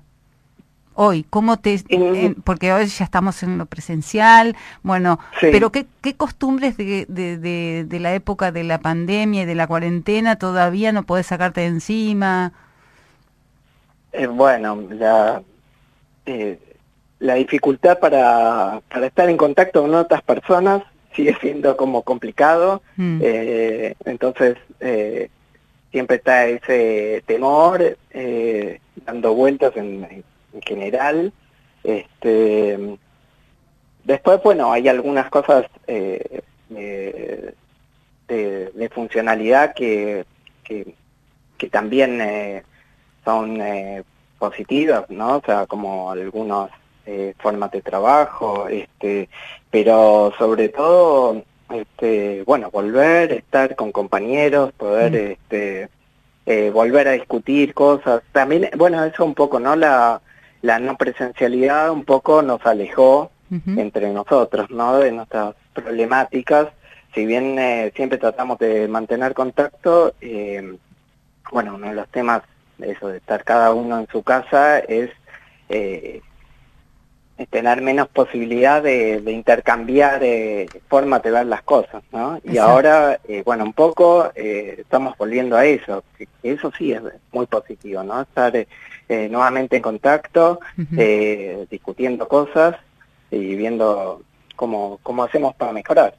Hoy? 0.95 1.25
¿Cómo 1.29 1.57
te, 1.57 1.81
porque 2.43 2.73
hoy 2.73 2.85
ya 2.87 3.05
estamos 3.05 3.43
en 3.43 3.57
lo 3.57 3.65
presencial, 3.65 4.55
bueno, 4.81 5.19
pero 5.39 5.71
¿qué, 5.71 5.85
qué 6.01 6.15
costumbres 6.15 6.77
de, 6.77 7.05
de, 7.07 7.85
de, 7.85 7.99
la 7.99 8.13
época 8.13 8.51
de 8.51 8.63
la 8.63 8.79
pandemia 8.79 9.43
y 9.43 9.45
de 9.45 9.55
la 9.55 9.67
cuarentena 9.67 10.37
todavía 10.37 10.91
no 10.91 11.03
podés 11.03 11.27
sacarte 11.27 11.61
de 11.61 11.67
encima? 11.67 12.53
Eh, 14.11 14.27
bueno, 14.27 14.83
la, 14.91 15.41
eh, 16.25 16.59
la 17.19 17.33
dificultad 17.35 17.99
para, 17.99 18.81
para 18.91 19.07
estar 19.07 19.29
en 19.29 19.37
contacto 19.37 19.81
con 19.81 19.95
otras 19.95 20.21
personas 20.21 20.83
sigue 21.15 21.35
siendo 21.41 21.77
como 21.77 22.01
complicado, 22.01 22.81
mm. 22.95 23.19
eh, 23.21 23.95
entonces 24.05 24.57
siempre 25.91 26.17
está 26.17 26.47
ese 26.47 27.23
temor 27.27 27.97
dando 29.05 29.33
vueltas 29.35 29.77
en 29.77 30.23
en 30.53 30.61
general. 30.61 31.33
Este, 31.83 32.97
después, 34.03 34.41
bueno, 34.43 34.71
hay 34.71 34.87
algunas 34.87 35.29
cosas 35.29 35.65
eh, 35.87 36.41
de, 36.69 37.53
funcionalidad 38.93 39.73
que, 39.73 40.25
que, 40.63 40.95
también 41.71 42.19
eh, 42.21 42.63
son 43.23 43.61
eh, 43.61 44.03
positivas, 44.37 45.09
¿no? 45.09 45.37
O 45.37 45.41
sea, 45.45 45.65
como 45.65 46.11
algunos 46.11 46.69
formas 47.39 47.71
de 47.71 47.81
trabajo, 47.81 48.67
este, 48.69 49.27
pero 49.69 50.33
sobre 50.37 50.69
todo, 50.69 51.43
este, 51.69 52.43
bueno, 52.43 52.69
volver, 52.71 53.33
estar 53.33 53.75
con 53.75 53.91
compañeros, 53.91 54.71
poder, 54.73 55.11
mm. 55.11 55.55
este, 56.45 56.71
volver 56.71 57.07
a 57.09 57.11
discutir 57.11 57.73
cosas. 57.73 58.21
También, 58.31 58.69
bueno, 58.77 59.03
eso 59.03 59.25
un 59.25 59.33
poco, 59.33 59.59
¿no? 59.59 59.75
La, 59.75 60.21
la 60.63 60.79
no 60.79 60.97
presencialidad 60.97 61.91
un 61.91 62.05
poco 62.05 62.41
nos 62.41 62.65
alejó 62.65 63.29
entre 63.77 64.11
nosotros, 64.11 64.71
¿no? 64.71 64.97
De 64.97 65.11
nuestras 65.11 65.53
problemáticas. 65.73 66.69
Si 67.13 67.23
bien 67.25 67.59
eh, 67.59 67.91
siempre 67.95 68.17
tratamos 68.17 68.57
de 68.57 68.87
mantener 68.87 69.35
contacto, 69.35 70.15
eh, 70.21 70.75
bueno, 71.51 71.75
uno 71.75 71.89
de 71.89 71.93
los 71.93 72.07
temas 72.07 72.41
de 72.79 72.93
eso, 72.93 73.09
de 73.09 73.17
estar 73.17 73.43
cada 73.43 73.73
uno 73.73 73.99
en 73.99 74.07
su 74.07 74.23
casa, 74.23 74.79
es 74.79 75.11
eh, 75.69 76.21
tener 77.49 77.81
menos 77.81 78.07
posibilidad 78.07 78.81
de, 78.81 79.21
intercambiar 79.27 80.21
formas 80.87 81.23
de 81.23 81.31
ver 81.31 81.45
las 81.47 81.63
cosas, 81.63 82.03
¿no? 82.11 82.39
Y 82.43 82.57
ahora, 82.57 83.19
bueno, 83.43 83.63
un 83.63 83.73
poco 83.73 84.31
estamos 84.35 85.17
volviendo 85.17 85.57
a 85.57 85.65
eso, 85.65 86.03
eso 86.43 86.71
sí 86.77 86.91
es 86.91 87.01
muy 87.31 87.45
positivo, 87.47 88.03
¿no? 88.03 88.21
Estar 88.21 88.53
eh, 89.09 89.27
nuevamente 89.29 89.75
en 89.75 89.81
contacto, 89.81 90.59
eh, 90.97 91.67
discutiendo 91.69 92.27
cosas 92.27 92.75
y 93.29 93.55
viendo 93.55 94.21
cómo, 94.55 94.99
cómo 95.03 95.23
hacemos 95.23 95.55
para 95.55 95.73
mejorar. 95.73 96.15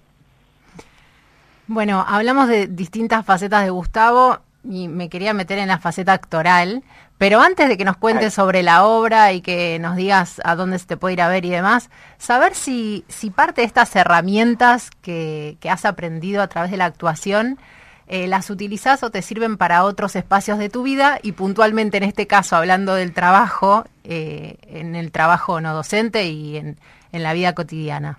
Bueno, 1.66 2.04
hablamos 2.06 2.48
de 2.48 2.66
distintas 2.66 3.24
facetas 3.24 3.64
de 3.64 3.70
Gustavo 3.70 4.38
y 4.64 4.88
me 4.88 5.08
quería 5.08 5.34
meter 5.34 5.58
en 5.58 5.68
la 5.68 5.78
faceta 5.78 6.12
actoral, 6.12 6.82
pero 7.18 7.40
antes 7.40 7.68
de 7.68 7.76
que 7.76 7.84
nos 7.84 7.96
cuentes 7.96 8.34
sobre 8.34 8.62
la 8.62 8.84
obra 8.84 9.32
y 9.32 9.40
que 9.40 9.78
nos 9.78 9.96
digas 9.96 10.40
a 10.44 10.56
dónde 10.56 10.78
se 10.78 10.86
te 10.86 10.96
puede 10.96 11.14
ir 11.14 11.22
a 11.22 11.28
ver 11.28 11.44
y 11.44 11.50
demás, 11.50 11.90
saber 12.18 12.54
si, 12.54 13.04
si 13.08 13.30
parte 13.30 13.60
de 13.60 13.66
estas 13.66 13.94
herramientas 13.94 14.90
que, 15.02 15.56
que 15.60 15.70
has 15.70 15.84
aprendido 15.84 16.42
a 16.42 16.48
través 16.48 16.70
de 16.70 16.76
la 16.76 16.86
actuación 16.86 17.58
eh, 18.06 18.28
las 18.28 18.50
utilizas 18.50 19.02
o 19.02 19.10
te 19.10 19.22
sirven 19.22 19.56
para 19.56 19.82
otros 19.84 20.14
espacios 20.14 20.58
de 20.58 20.68
tu 20.68 20.82
vida 20.82 21.18
y 21.22 21.32
puntualmente 21.32 21.96
en 21.96 22.02
este 22.02 22.26
caso, 22.26 22.54
hablando 22.54 22.94
del 22.94 23.14
trabajo 23.14 23.86
eh, 24.04 24.56
en 24.68 24.94
el 24.94 25.10
trabajo 25.10 25.62
no 25.62 25.72
docente 25.72 26.26
y 26.26 26.58
en, 26.58 26.76
la 27.12 27.32
vida 27.32 27.54
cotidiana? 27.54 28.18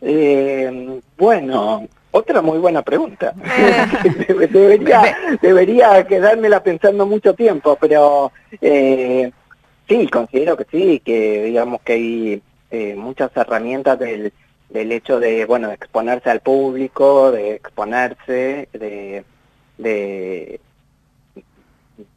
Eh, 0.00 1.00
bueno, 1.18 1.86
otra 2.12 2.42
muy 2.42 2.58
buena 2.58 2.82
pregunta. 2.82 3.34
debería, 4.50 5.16
debería 5.40 6.06
quedármela 6.06 6.62
pensando 6.62 7.06
mucho 7.06 7.34
tiempo, 7.34 7.76
pero 7.80 8.32
eh, 8.60 9.30
sí, 9.88 10.06
considero 10.08 10.56
que 10.56 10.66
sí, 10.70 11.00
que 11.04 11.44
digamos 11.44 11.80
que 11.82 11.92
hay 11.92 12.42
eh, 12.70 12.94
muchas 12.96 13.30
herramientas 13.36 13.98
del, 13.98 14.32
del 14.68 14.92
hecho 14.92 15.20
de, 15.20 15.44
bueno, 15.44 15.68
de 15.68 15.74
exponerse 15.74 16.30
al 16.30 16.40
público, 16.40 17.32
de 17.32 17.54
exponerse, 17.54 18.68
de, 18.72 19.24
de, 19.78 20.60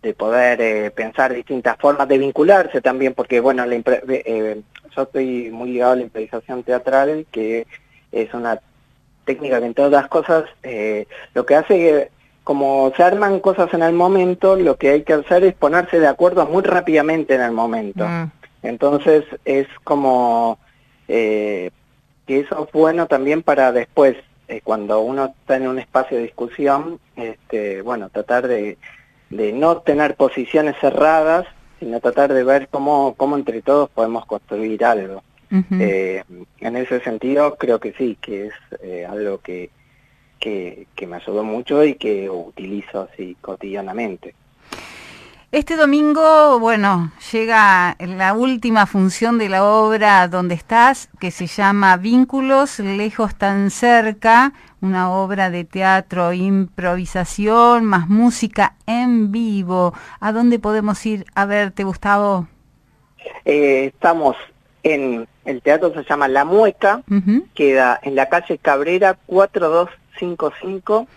de 0.02 0.14
poder 0.14 0.62
eh, 0.62 0.92
pensar 0.92 1.34
distintas 1.34 1.78
formas, 1.78 2.08
de 2.08 2.18
vincularse 2.18 2.82
también, 2.82 3.14
porque, 3.14 3.40
bueno, 3.40 3.66
la 3.66 3.76
eh, 3.76 4.62
yo 4.96 5.02
estoy 5.02 5.50
muy 5.50 5.72
ligado 5.72 5.94
a 5.94 5.96
la 5.96 6.02
improvisación 6.04 6.64
teatral, 6.64 7.26
que 7.32 7.66
es 8.12 8.34
una 8.34 8.60
técnica 9.26 9.60
que 9.60 9.66
en 9.68 9.74
todas 9.74 9.92
las 9.92 10.08
cosas 10.08 10.46
eh, 10.64 11.08
lo 11.34 11.46
que 11.46 11.56
hace 11.56 11.78
que 11.78 12.12
como 12.44 12.92
se 12.96 13.04
arman 13.04 13.40
cosas 13.40 13.74
en 13.74 13.84
el 13.84 13.94
momento, 13.94 14.56
lo 14.56 14.76
que 14.76 14.90
hay 14.90 15.04
que 15.04 15.14
hacer 15.14 15.44
es 15.46 15.54
ponerse 15.54 16.00
de 16.00 16.08
acuerdo 16.08 16.46
muy 16.46 16.62
rápidamente 16.64 17.36
en 17.36 17.42
el 17.42 17.52
momento. 17.52 18.06
Mm. 18.06 18.32
Entonces 18.64 19.24
es 19.46 19.68
como 19.84 20.58
eh, 21.08 21.72
que 22.28 22.40
eso 22.42 22.66
es 22.66 22.72
bueno 22.72 23.08
también 23.08 23.44
para 23.44 23.72
después, 23.72 24.18
eh, 24.48 24.62
cuando 24.64 25.00
uno 25.02 25.34
está 25.40 25.56
en 25.56 25.68
un 25.68 25.80
espacio 25.80 26.18
de 26.18 26.24
discusión, 26.24 27.00
este, 27.16 27.82
bueno, 27.82 28.10
tratar 28.10 28.48
de, 28.48 28.78
de 29.30 29.54
no 29.54 29.78
tener 29.78 30.16
posiciones 30.16 30.76
cerradas, 30.80 31.46
sino 31.80 32.00
tratar 32.00 32.34
de 32.34 32.44
ver 32.44 32.68
cómo, 32.70 33.16
cómo 33.16 33.38
entre 33.38 33.62
todos 33.62 33.90
podemos 33.90 34.26
construir 34.26 34.84
algo. 34.84 35.24
Eh, 35.80 36.24
en 36.62 36.76
ese 36.76 37.00
sentido, 37.02 37.56
creo 37.58 37.80
que 37.80 37.94
sí, 37.94 38.18
que 38.20 38.48
es 38.48 38.54
eh, 38.82 39.06
algo 39.06 39.40
que, 39.40 39.70
que, 40.40 41.08
me 41.08 41.18
ayudó 41.18 41.44
mucho 41.44 41.84
y 41.84 41.96
que 41.96 42.30
utilizo 42.30 43.02
así 43.02 43.38
cotidianamente. 43.40 44.34
Este 45.52 45.76
domingo, 45.76 46.60
bueno, 46.60 47.12
llega 47.32 47.96
la 48.00 48.34
última 48.34 48.88
función 48.88 49.38
de 49.38 49.50
la 49.50 49.64
obra 49.64 50.28
donde 50.28 50.56
estás, 50.56 51.10
que 51.20 51.30
se 51.30 51.46
llama 51.46 51.98
Vínculos, 51.98 52.80
lejos 52.80 53.36
tan 53.36 53.70
cerca, 53.70 54.54
una 54.82 55.12
obra 55.12 55.52
de 55.52 55.64
teatro, 55.64 56.34
improvisación, 56.34 57.86
más 57.86 58.10
música 58.10 58.76
en 58.88 59.32
vivo. 59.32 59.94
¿A 60.20 60.32
dónde 60.32 60.58
podemos 60.58 61.06
ir 61.06 61.26
a 61.36 61.46
verte, 61.46 61.84
Gustavo? 61.84 62.48
Eh, 63.46 63.92
estamos 63.94 64.36
en 64.82 65.28
el 65.46 65.62
teatro 65.62 65.94
se 65.94 66.04
llama 66.04 66.28
La 66.28 66.46
Mueca, 66.46 67.04
queda 67.54 68.00
en 68.02 68.16
la 68.16 68.28
calle 68.30 68.58
Cabrera 68.58 69.18
4255, 69.26 71.08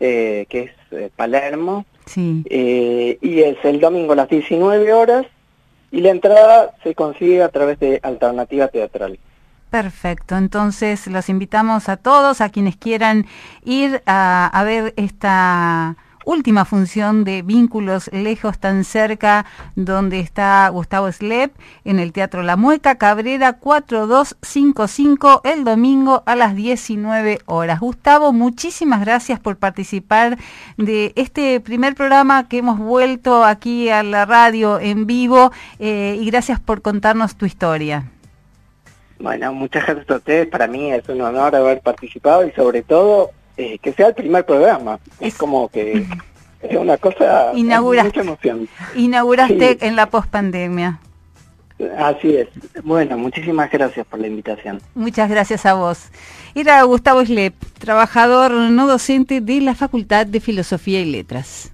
eh, 0.00 0.46
que 0.48 0.60
es 0.62 0.72
eh, 0.92 1.10
Palermo, 1.14 1.84
eh, 2.16 3.18
y 3.20 3.40
es 3.40 3.56
el 3.64 3.80
domingo 3.80 4.12
a 4.12 4.16
las 4.16 4.28
19 4.28 4.92
horas, 4.92 5.26
y 5.90 6.00
la 6.00 6.10
entrada 6.10 6.74
se 6.82 6.94
consigue 6.94 7.42
a 7.42 7.48
través 7.48 7.78
de 7.80 8.00
Alternativa 8.02 8.68
Teatral. 8.68 9.18
Perfecto, 9.70 10.36
entonces 10.36 11.06
los 11.08 11.28
invitamos 11.28 11.88
a 11.88 11.96
todos, 11.96 12.40
a 12.40 12.50
quienes 12.50 12.76
quieran 12.76 13.26
ir 13.64 14.02
a 14.06 14.62
ver 14.64 14.94
esta 14.96 15.96
última 16.24 16.64
función 16.64 17.24
de 17.24 17.42
Vínculos 17.42 18.10
Lejos 18.12 18.58
tan 18.58 18.84
cerca, 18.84 19.46
donde 19.76 20.20
está 20.20 20.68
Gustavo 20.68 21.10
Slep, 21.10 21.52
en 21.84 21.98
el 21.98 22.12
Teatro 22.12 22.42
La 22.42 22.56
Mueca, 22.56 22.96
Cabrera 22.96 23.54
4255, 23.54 25.42
el 25.44 25.64
domingo 25.64 26.22
a 26.26 26.36
las 26.36 26.54
19 26.54 27.40
horas. 27.46 27.80
Gustavo, 27.80 28.32
muchísimas 28.32 29.00
gracias 29.00 29.40
por 29.40 29.56
participar 29.56 30.38
de 30.76 31.12
este 31.16 31.60
primer 31.60 31.94
programa 31.94 32.48
que 32.48 32.58
hemos 32.58 32.78
vuelto 32.78 33.44
aquí 33.44 33.88
a 33.88 34.02
la 34.02 34.26
radio 34.26 34.78
en 34.80 35.06
vivo 35.06 35.52
eh, 35.78 36.18
y 36.20 36.26
gracias 36.30 36.60
por 36.60 36.82
contarnos 36.82 37.36
tu 37.36 37.46
historia. 37.46 38.10
Bueno, 39.18 39.52
muchas 39.52 39.86
gracias 39.86 40.10
a 40.10 40.16
ustedes. 40.16 40.48
Para 40.48 40.66
mí 40.66 40.92
es 40.92 41.08
un 41.08 41.20
honor 41.20 41.54
haber 41.54 41.80
participado 41.80 42.46
y 42.46 42.52
sobre 42.52 42.82
todo 42.82 43.30
eh, 43.56 43.78
que 43.78 43.92
sea 43.92 44.08
el 44.08 44.14
primer 44.14 44.44
programa. 44.44 44.98
Es 45.20 45.36
como 45.36 45.68
que 45.68 46.06
es 46.62 46.76
una 46.76 46.96
cosa 46.96 47.52
Inauguraste, 47.54 48.08
mucha 48.08 48.20
emoción. 48.20 48.68
Inauguraste 48.94 49.86
en 49.86 49.96
la 49.96 50.10
pospandemia. 50.10 51.00
Así 51.98 52.36
es. 52.36 52.48
Bueno, 52.84 53.18
muchísimas 53.18 53.70
gracias 53.70 54.06
por 54.06 54.20
la 54.20 54.28
invitación. 54.28 54.80
Muchas 54.94 55.28
gracias 55.28 55.66
a 55.66 55.74
vos. 55.74 56.08
Era 56.54 56.80
Gustavo 56.84 57.24
Slep, 57.24 57.54
trabajador 57.78 58.52
no 58.52 58.86
docente 58.86 59.40
de 59.40 59.60
la 59.60 59.74
Facultad 59.74 60.26
de 60.26 60.38
Filosofía 60.40 61.00
y 61.00 61.10
Letras. 61.10 61.73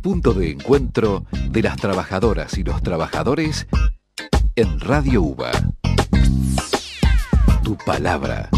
Punto 0.00 0.32
de 0.32 0.50
encuentro 0.50 1.24
de 1.50 1.62
las 1.62 1.76
trabajadoras 1.76 2.56
y 2.58 2.64
los 2.64 2.82
trabajadores 2.82 3.66
en 4.56 4.80
Radio 4.80 5.22
UBA. 5.22 5.52
Tu 7.62 7.76
palabra. 7.78 8.48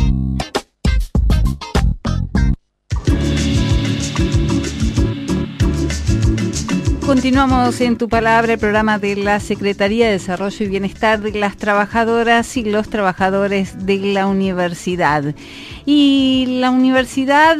Continuamos 7.06 7.80
en 7.80 7.98
tu 7.98 8.08
palabra, 8.08 8.54
el 8.54 8.58
programa 8.58 8.98
de 8.98 9.16
la 9.16 9.38
Secretaría 9.40 10.06
de 10.06 10.12
Desarrollo 10.12 10.64
y 10.64 10.68
Bienestar 10.68 11.20
de 11.20 11.32
las 11.32 11.56
Trabajadoras 11.56 12.56
y 12.56 12.64
los 12.64 12.88
Trabajadores 12.88 13.84
de 13.84 13.98
la 13.98 14.26
Universidad. 14.26 15.34
Y 15.84 16.58
la 16.60 16.70
universidad 16.70 17.58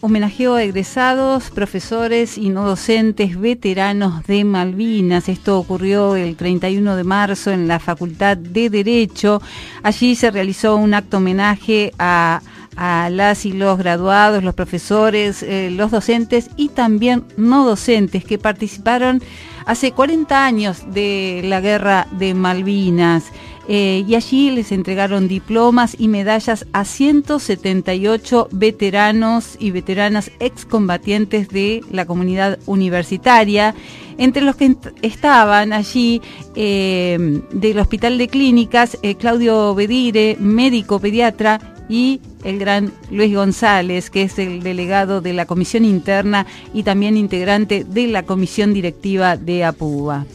homenajeó 0.00 0.54
a 0.54 0.62
egresados, 0.62 1.50
profesores 1.50 2.38
y 2.38 2.50
no 2.50 2.66
docentes 2.66 3.38
veteranos 3.38 4.24
de 4.26 4.44
Malvinas. 4.44 5.28
Esto 5.28 5.58
ocurrió 5.58 6.16
el 6.16 6.36
31 6.36 6.96
de 6.96 7.04
marzo 7.04 7.50
en 7.50 7.68
la 7.68 7.78
Facultad 7.78 8.36
de 8.36 8.70
Derecho. 8.70 9.42
Allí 9.82 10.14
se 10.14 10.30
realizó 10.30 10.76
un 10.76 10.94
acto 10.94 11.16
homenaje 11.16 11.92
a 11.98 12.40
a 12.78 13.10
las 13.10 13.44
y 13.44 13.52
los 13.52 13.76
graduados, 13.76 14.44
los 14.44 14.54
profesores, 14.54 15.42
eh, 15.42 15.68
los 15.72 15.90
docentes 15.90 16.48
y 16.56 16.68
también 16.68 17.24
no 17.36 17.66
docentes 17.66 18.24
que 18.24 18.38
participaron 18.38 19.20
hace 19.66 19.90
40 19.90 20.46
años 20.46 20.84
de 20.94 21.42
la 21.44 21.60
guerra 21.60 22.06
de 22.12 22.34
Malvinas. 22.34 23.24
Eh, 23.70 24.02
y 24.08 24.14
allí 24.14 24.50
les 24.50 24.72
entregaron 24.72 25.28
diplomas 25.28 25.94
y 25.98 26.08
medallas 26.08 26.66
a 26.72 26.86
178 26.86 28.48
veteranos 28.50 29.56
y 29.60 29.70
veteranas 29.72 30.30
excombatientes 30.40 31.48
de 31.50 31.82
la 31.90 32.06
comunidad 32.06 32.58
universitaria, 32.64 33.74
entre 34.16 34.42
los 34.42 34.56
que 34.56 34.74
estaban 35.02 35.74
allí 35.74 36.22
eh, 36.56 37.42
del 37.52 37.78
Hospital 37.78 38.16
de 38.16 38.28
Clínicas 38.28 38.96
Claudio 39.18 39.74
Bedire, 39.74 40.36
médico 40.40 40.98
pediatra, 40.98 41.60
y 41.88 42.20
el 42.44 42.58
gran 42.58 42.92
Luis 43.10 43.34
González, 43.34 44.10
que 44.10 44.22
es 44.22 44.38
el 44.38 44.62
delegado 44.62 45.20
de 45.20 45.32
la 45.32 45.46
Comisión 45.46 45.84
Interna 45.84 46.46
y 46.74 46.82
también 46.82 47.16
integrante 47.16 47.84
de 47.84 48.06
la 48.08 48.24
Comisión 48.24 48.74
Directiva 48.74 49.36
de 49.36 49.64
APUBA. 49.64 50.26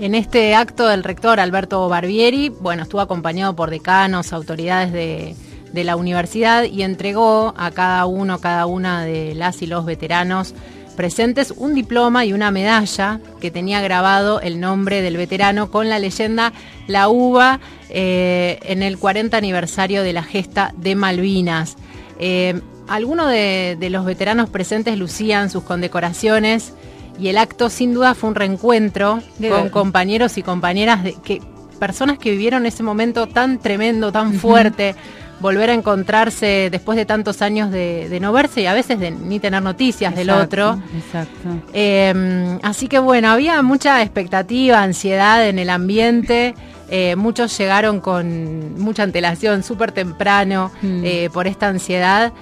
En 0.00 0.14
este 0.14 0.54
acto 0.54 0.90
el 0.90 1.04
rector 1.04 1.40
Alberto 1.40 1.86
Barbieri, 1.86 2.48
bueno, 2.48 2.84
estuvo 2.84 3.02
acompañado 3.02 3.54
por 3.54 3.68
decanos, 3.68 4.32
autoridades 4.32 4.92
de, 4.94 5.36
la 5.84 5.94
universidad 5.94 6.64
y 6.64 6.82
entregó 6.82 7.52
a 7.58 7.70
cada 7.70 8.06
uno, 8.06 8.40
cada 8.40 8.64
una 8.64 9.04
de 9.04 9.34
las 9.34 9.60
y 9.60 9.66
los 9.66 9.84
veteranos 9.84 10.54
presentes 10.96 11.52
un 11.54 11.74
diploma 11.74 12.24
y 12.24 12.32
una 12.32 12.50
medalla 12.50 13.20
que 13.42 13.50
tenía 13.50 13.82
grabado 13.82 14.40
el 14.40 14.58
nombre 14.58 15.02
del 15.02 15.18
veterano 15.18 15.70
con 15.70 15.90
la 15.90 15.98
leyenda 15.98 16.54
La 16.86 17.10
Uva 17.10 17.60
eh, 17.90 18.58
en 18.62 18.82
el 18.82 18.96
40 18.98 19.36
aniversario 19.36 20.02
de 20.02 20.14
la 20.14 20.22
gesta 20.22 20.72
de 20.78 20.94
Malvinas. 20.94 21.76
Eh, 22.18 22.58
algunos 22.88 23.28
de, 23.28 23.76
los 23.90 24.06
veteranos 24.06 24.48
presentes 24.48 24.96
lucían 24.96 25.50
sus 25.50 25.62
condecoraciones 25.62 26.72
y 27.20 27.28
el 27.28 27.38
acto 27.38 27.68
sin 27.68 27.94
duda 27.94 28.14
fue 28.14 28.30
un 28.30 28.34
reencuentro 28.34 29.20
con 29.48 29.68
compañeros 29.68 30.38
y 30.38 30.42
compañeras 30.42 31.04
de 31.04 31.14
que 31.14 31.40
personas 31.78 32.18
que 32.18 32.30
vivieron 32.30 32.66
ese 32.66 32.82
momento 32.82 33.26
tan 33.26 33.58
tremendo, 33.58 34.12
tan 34.12 34.34
fuerte 34.34 34.94
volver 35.40 35.70
a 35.70 35.74
encontrarse 35.74 36.68
después 36.70 36.96
de 36.96 37.06
tantos 37.06 37.42
años 37.42 37.70
de, 37.70 38.18
no 38.20 38.32
verse 38.32 38.60
y 38.60 38.66
a 38.66 38.74
veces 38.74 39.00
de 39.00 39.10
ni 39.10 39.40
tener 39.40 39.62
noticias 39.62 40.14
del 40.14 40.30
otro. 40.30 40.80
Exacto. 40.94 41.48
Em, 41.72 42.58
así 42.62 42.88
que 42.88 42.98
bueno, 42.98 43.30
había 43.30 43.60
mucha 43.62 44.02
expectativa, 44.02 44.82
ansiedad 44.82 45.48
en 45.48 45.58
el 45.58 45.70
ambiente. 45.70 46.54
Eh, 46.90 47.16
muchos 47.16 47.56
llegaron 47.56 48.00
con 48.00 48.78
mucha 48.78 49.02
antelación, 49.02 49.62
súper 49.62 49.92
temprano, 49.92 50.70
mm. 50.82 51.04
eh, 51.04 51.30
por 51.32 51.46
esta 51.46 51.68
ansiedad. 51.68 52.32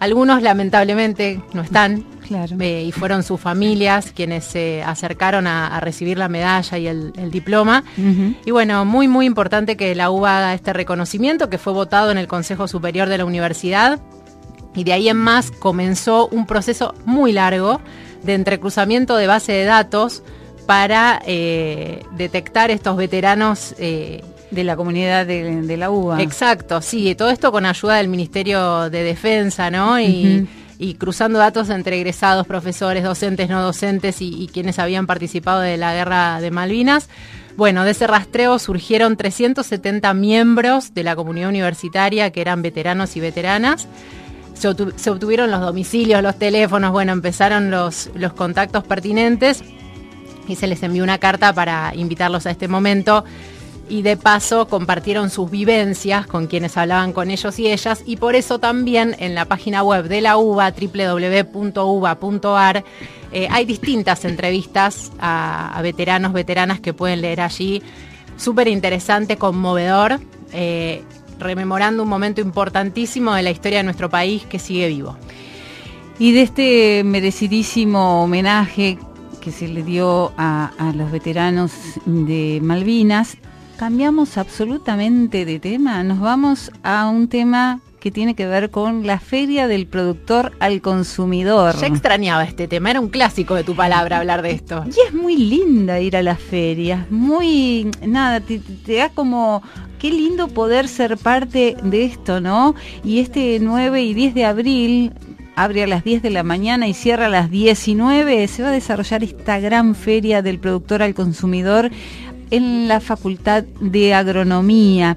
Algunos 0.00 0.42
lamentablemente 0.42 1.42
no 1.52 1.62
están. 1.62 2.04
Eh, 2.60 2.84
y 2.86 2.92
fueron 2.92 3.22
sus 3.22 3.40
familias 3.40 4.12
quienes 4.14 4.44
se 4.44 4.82
acercaron 4.82 5.46
a, 5.46 5.80
recibir 5.80 6.18
la 6.18 6.28
medalla 6.28 6.76
y 6.76 6.86
el, 6.86 7.30
diploma. 7.30 7.84
Y 8.44 8.50
bueno, 8.50 8.84
muy, 8.84 9.08
muy 9.08 9.24
importante 9.24 9.76
que 9.76 9.94
la 9.94 10.10
UBA 10.10 10.38
haga 10.38 10.54
este 10.54 10.74
reconocimiento 10.74 11.48
que 11.48 11.56
fue 11.56 11.72
votado 11.72 12.10
en 12.10 12.18
el 12.18 12.28
Consejo 12.28 12.68
Superior 12.68 13.08
de 13.08 13.18
la 13.18 13.24
Universidad. 13.24 13.98
Y 14.74 14.84
de 14.84 14.92
ahí 14.92 15.08
en 15.08 15.16
más 15.16 15.50
comenzó 15.50 16.28
un 16.28 16.46
proceso 16.46 16.94
muy 17.06 17.32
largo 17.32 17.80
de 18.22 18.34
entrecruzamiento 18.34 19.16
de 19.16 19.26
base 19.26 19.52
de 19.52 19.64
datos 19.64 20.22
para 20.66 21.22
eh, 21.24 22.04
detectar 22.12 22.70
estos 22.70 22.96
veteranos 22.96 23.74
eh, 23.78 24.22
de 24.50 24.64
la 24.64 24.76
comunidad 24.76 25.26
de, 25.26 25.76
la 25.76 25.90
UBA. 25.90 26.22
Exacto, 26.22 26.80
sí, 26.80 27.14
todo 27.14 27.30
esto 27.30 27.52
con 27.52 27.66
ayuda 27.66 27.96
del 27.96 28.08
Ministerio 28.08 28.88
de 28.90 29.02
Defensa, 29.02 29.70
¿no? 29.70 30.00
Y, 30.00 30.48
y 30.78 30.94
cruzando 30.94 31.38
datos 31.38 31.70
entre 31.70 31.96
egresados, 31.96 32.46
profesores, 32.46 33.02
docentes, 33.02 33.50
no 33.50 33.62
docentes 33.62 34.22
y, 34.22 34.48
quienes 34.52 34.78
habían 34.78 35.06
participado 35.06 35.60
de 35.60 35.76
la 35.76 35.92
guerra 35.92 36.40
de 36.40 36.50
Malvinas. 36.52 37.08
Bueno, 37.56 37.84
de 37.84 37.90
ese 37.90 38.06
rastreo 38.06 38.60
surgieron 38.60 39.16
370 39.16 40.14
miembros 40.14 40.94
de 40.94 41.02
la 41.02 41.16
comunidad 41.16 41.48
universitaria 41.48 42.30
que 42.30 42.40
eran 42.40 42.62
veteranos 42.62 43.16
y 43.16 43.20
veteranas. 43.20 43.88
Se, 44.54 44.68
obtuvieron 44.68 45.50
los 45.50 45.60
domicilios, 45.60 46.22
los 46.22 46.38
teléfonos, 46.38 46.92
bueno, 46.92 47.12
empezaron 47.12 47.70
los, 47.70 48.10
los 48.14 48.32
contactos 48.32 48.84
pertinentes 48.84 49.62
y 50.46 50.54
se 50.54 50.68
les 50.68 50.82
envió 50.84 51.02
una 51.02 51.18
carta 51.18 51.52
para 51.52 51.92
invitarlos 51.94 52.46
a 52.46 52.52
este 52.52 52.68
momento 52.68 53.24
y 53.88 54.02
de 54.02 54.16
paso 54.16 54.68
compartieron 54.68 55.30
sus 55.30 55.50
vivencias 55.50 56.26
con 56.26 56.46
quienes 56.46 56.76
hablaban 56.76 57.12
con 57.12 57.30
ellos 57.30 57.58
y 57.58 57.70
ellas 57.70 58.02
y 58.06 58.16
por 58.16 58.34
eso 58.34 58.58
también 58.58 59.16
en 59.18 59.34
la 59.34 59.46
página 59.46 59.82
web 59.82 60.08
de 60.08 60.20
la 60.20 60.36
UBA, 60.36 60.72
www.uba.ar, 60.72 62.14
eh, 63.32 63.48
hay 63.50 63.64
distintas 63.64 64.24
entrevistas 64.24 65.12
a, 65.18 65.78
veteranos, 65.82 66.32
veteranas 66.32 66.80
que 66.80 66.92
pueden 66.94 67.20
leer 67.20 67.40
allí. 67.40 67.82
Súper 68.36 68.68
interesante, 68.68 69.36
conmovedor, 69.36 70.20
eh, 70.52 71.02
rememorando 71.38 72.02
un 72.02 72.08
momento 72.08 72.40
importantísimo 72.40 73.34
de 73.34 73.42
la 73.42 73.50
historia 73.50 73.78
de 73.78 73.84
nuestro 73.84 74.08
país 74.08 74.44
que 74.44 74.58
sigue 74.58 74.88
vivo. 74.88 75.16
Y 76.18 76.32
de 76.32 76.42
este 76.42 77.04
merecidísimo 77.04 78.24
homenaje 78.24 78.98
que 79.40 79.52
se 79.52 79.68
le 79.68 79.82
dio 79.82 80.32
a, 80.36 80.72
a 80.78 80.92
los 80.92 81.12
veteranos 81.12 81.72
de 82.06 82.58
Malvinas, 82.62 83.36
cambiamos 83.78 84.38
absolutamente 84.38 85.44
de 85.44 85.60
tema, 85.60 86.02
nos 86.02 86.18
vamos 86.18 86.72
a 86.82 87.08
un 87.08 87.28
tema 87.28 87.80
que 88.00 88.10
tiene 88.10 88.34
que 88.34 88.44
ver 88.46 88.70
con 88.70 89.06
la 89.06 89.20
feria 89.20 89.68
del 89.68 89.86
productor 89.86 90.52
al 90.58 90.80
consumidor. 90.80 91.76
Ya 91.76 91.86
extrañaba 91.86 92.42
este 92.42 92.66
tema, 92.66 92.90
era 92.90 93.00
un 93.00 93.08
clásico 93.08 93.54
de 93.54 93.62
tu 93.62 93.76
palabra 93.76 94.18
hablar 94.18 94.42
de 94.42 94.50
esto. 94.50 94.84
Y 94.84 95.06
es 95.06 95.14
muy 95.14 95.36
linda 95.36 96.00
ir 96.00 96.16
a 96.16 96.22
las 96.22 96.40
ferias, 96.40 97.08
muy, 97.10 97.88
nada, 98.04 98.40
te, 98.40 98.60
da 98.96 99.10
como, 99.10 99.62
qué 100.00 100.10
lindo 100.10 100.48
poder 100.48 100.88
ser 100.88 101.16
parte 101.16 101.76
de 101.80 102.04
esto, 102.04 102.40
¿no? 102.40 102.74
Y 103.04 103.20
este 103.20 103.58
9 103.60 104.02
y 104.02 104.12
10 104.12 104.34
de 104.34 104.44
abril 104.44 105.12
abre 105.54 105.82
a 105.82 105.86
las 105.88 106.04
10 106.04 106.22
de 106.22 106.30
la 106.30 106.44
mañana 106.44 106.86
y 106.86 106.94
cierra 106.94 107.26
a 107.26 107.28
las 107.28 107.50
19, 107.50 108.46
se 108.46 108.62
va 108.62 108.68
a 108.68 108.72
desarrollar 108.72 109.24
esta 109.24 109.58
gran 109.58 109.96
feria 109.96 110.40
del 110.40 110.60
productor 110.60 111.02
al 111.02 111.14
consumidor 111.14 111.90
en 112.50 112.88
la 112.88 113.00
Facultad 113.00 113.64
de 113.80 114.14
Agronomía. 114.14 115.16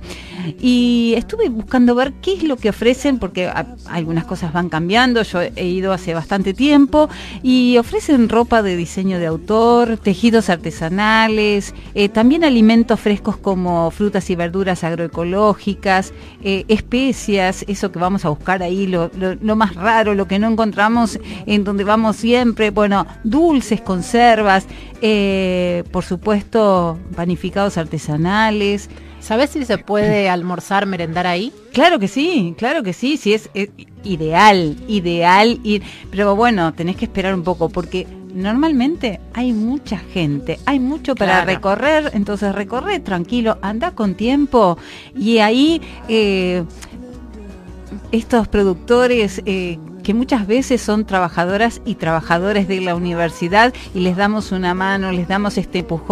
Y 0.59 1.13
estuve 1.17 1.49
buscando 1.49 1.93
ver 1.93 2.13
qué 2.21 2.33
es 2.33 2.43
lo 2.43 2.57
que 2.57 2.69
ofrecen, 2.69 3.19
porque 3.19 3.51
algunas 3.87 4.25
cosas 4.25 4.53
van 4.53 4.69
cambiando, 4.69 5.21
yo 5.21 5.41
he 5.41 5.67
ido 5.67 5.93
hace 5.93 6.13
bastante 6.13 6.53
tiempo, 6.53 7.09
y 7.43 7.77
ofrecen 7.77 8.27
ropa 8.27 8.63
de 8.63 8.75
diseño 8.75 9.19
de 9.19 9.27
autor, 9.27 9.97
tejidos 9.97 10.49
artesanales, 10.49 11.75
eh, 11.93 12.09
también 12.09 12.43
alimentos 12.43 12.99
frescos 12.99 13.37
como 13.37 13.91
frutas 13.91 14.29
y 14.29 14.35
verduras 14.35 14.83
agroecológicas, 14.83 16.13
eh, 16.43 16.65
especias, 16.67 17.63
eso 17.67 17.91
que 17.91 17.99
vamos 17.99 18.25
a 18.25 18.29
buscar 18.29 18.63
ahí, 18.63 18.87
lo, 18.87 19.11
lo 19.13 19.55
más 19.55 19.75
raro, 19.75 20.15
lo 20.15 20.27
que 20.27 20.39
no 20.39 20.47
encontramos 20.47 21.19
en 21.45 21.63
donde 21.63 21.83
vamos 21.83 22.15
siempre, 22.15 22.71
bueno, 22.71 23.05
dulces, 23.23 23.81
conservas, 23.81 24.65
eh, 25.03 25.83
por 25.91 26.03
supuesto, 26.03 26.99
panificados 27.21 27.77
artesanales. 27.77 28.89
¿Sabes 29.19 29.51
si 29.51 29.63
se 29.63 29.77
puede 29.77 30.27
almorzar, 30.27 30.87
merendar 30.87 31.27
ahí? 31.27 31.53
Claro 31.71 31.99
que 31.99 32.07
sí, 32.07 32.55
claro 32.57 32.81
que 32.81 32.93
sí, 32.93 33.15
sí 33.15 33.35
es, 33.35 33.47
ideal, 34.03 34.75
ideal 34.87 35.59
ir, 35.63 35.83
pero 36.09 36.35
bueno, 36.35 36.73
tenés 36.73 36.95
que 36.95 37.05
esperar 37.05 37.35
un 37.35 37.43
poco 37.43 37.69
porque 37.69 38.07
normalmente 38.33 39.19
hay 39.35 39.53
mucha 39.53 39.99
gente, 39.99 40.57
hay 40.65 40.79
mucho 40.79 41.13
para 41.13 41.45
recorrer, 41.45 42.09
entonces 42.15 42.55
recorre 42.55 42.99
tranquilo, 42.99 43.59
anda 43.61 43.91
con 43.91 44.15
tiempo 44.15 44.79
y 45.15 45.37
ahí 45.37 45.79
eh, 46.07 46.63
estos 48.11 48.47
productores 48.47 49.43
eh, 49.45 49.77
que 50.01 50.13
muchas 50.13 50.47
veces 50.47 50.81
son 50.81 51.05
trabajadoras 51.05 51.81
y 51.85 51.95
trabajadores 51.95 52.67
de 52.67 52.81
la 52.81 52.95
universidad 52.95 53.73
y 53.93 53.99
les 53.99 54.17
damos 54.17 54.51
una 54.51 54.73
mano, 54.73 55.11
les 55.11 55.27
damos 55.27 55.57
este 55.57 55.79
empujón 55.79 56.01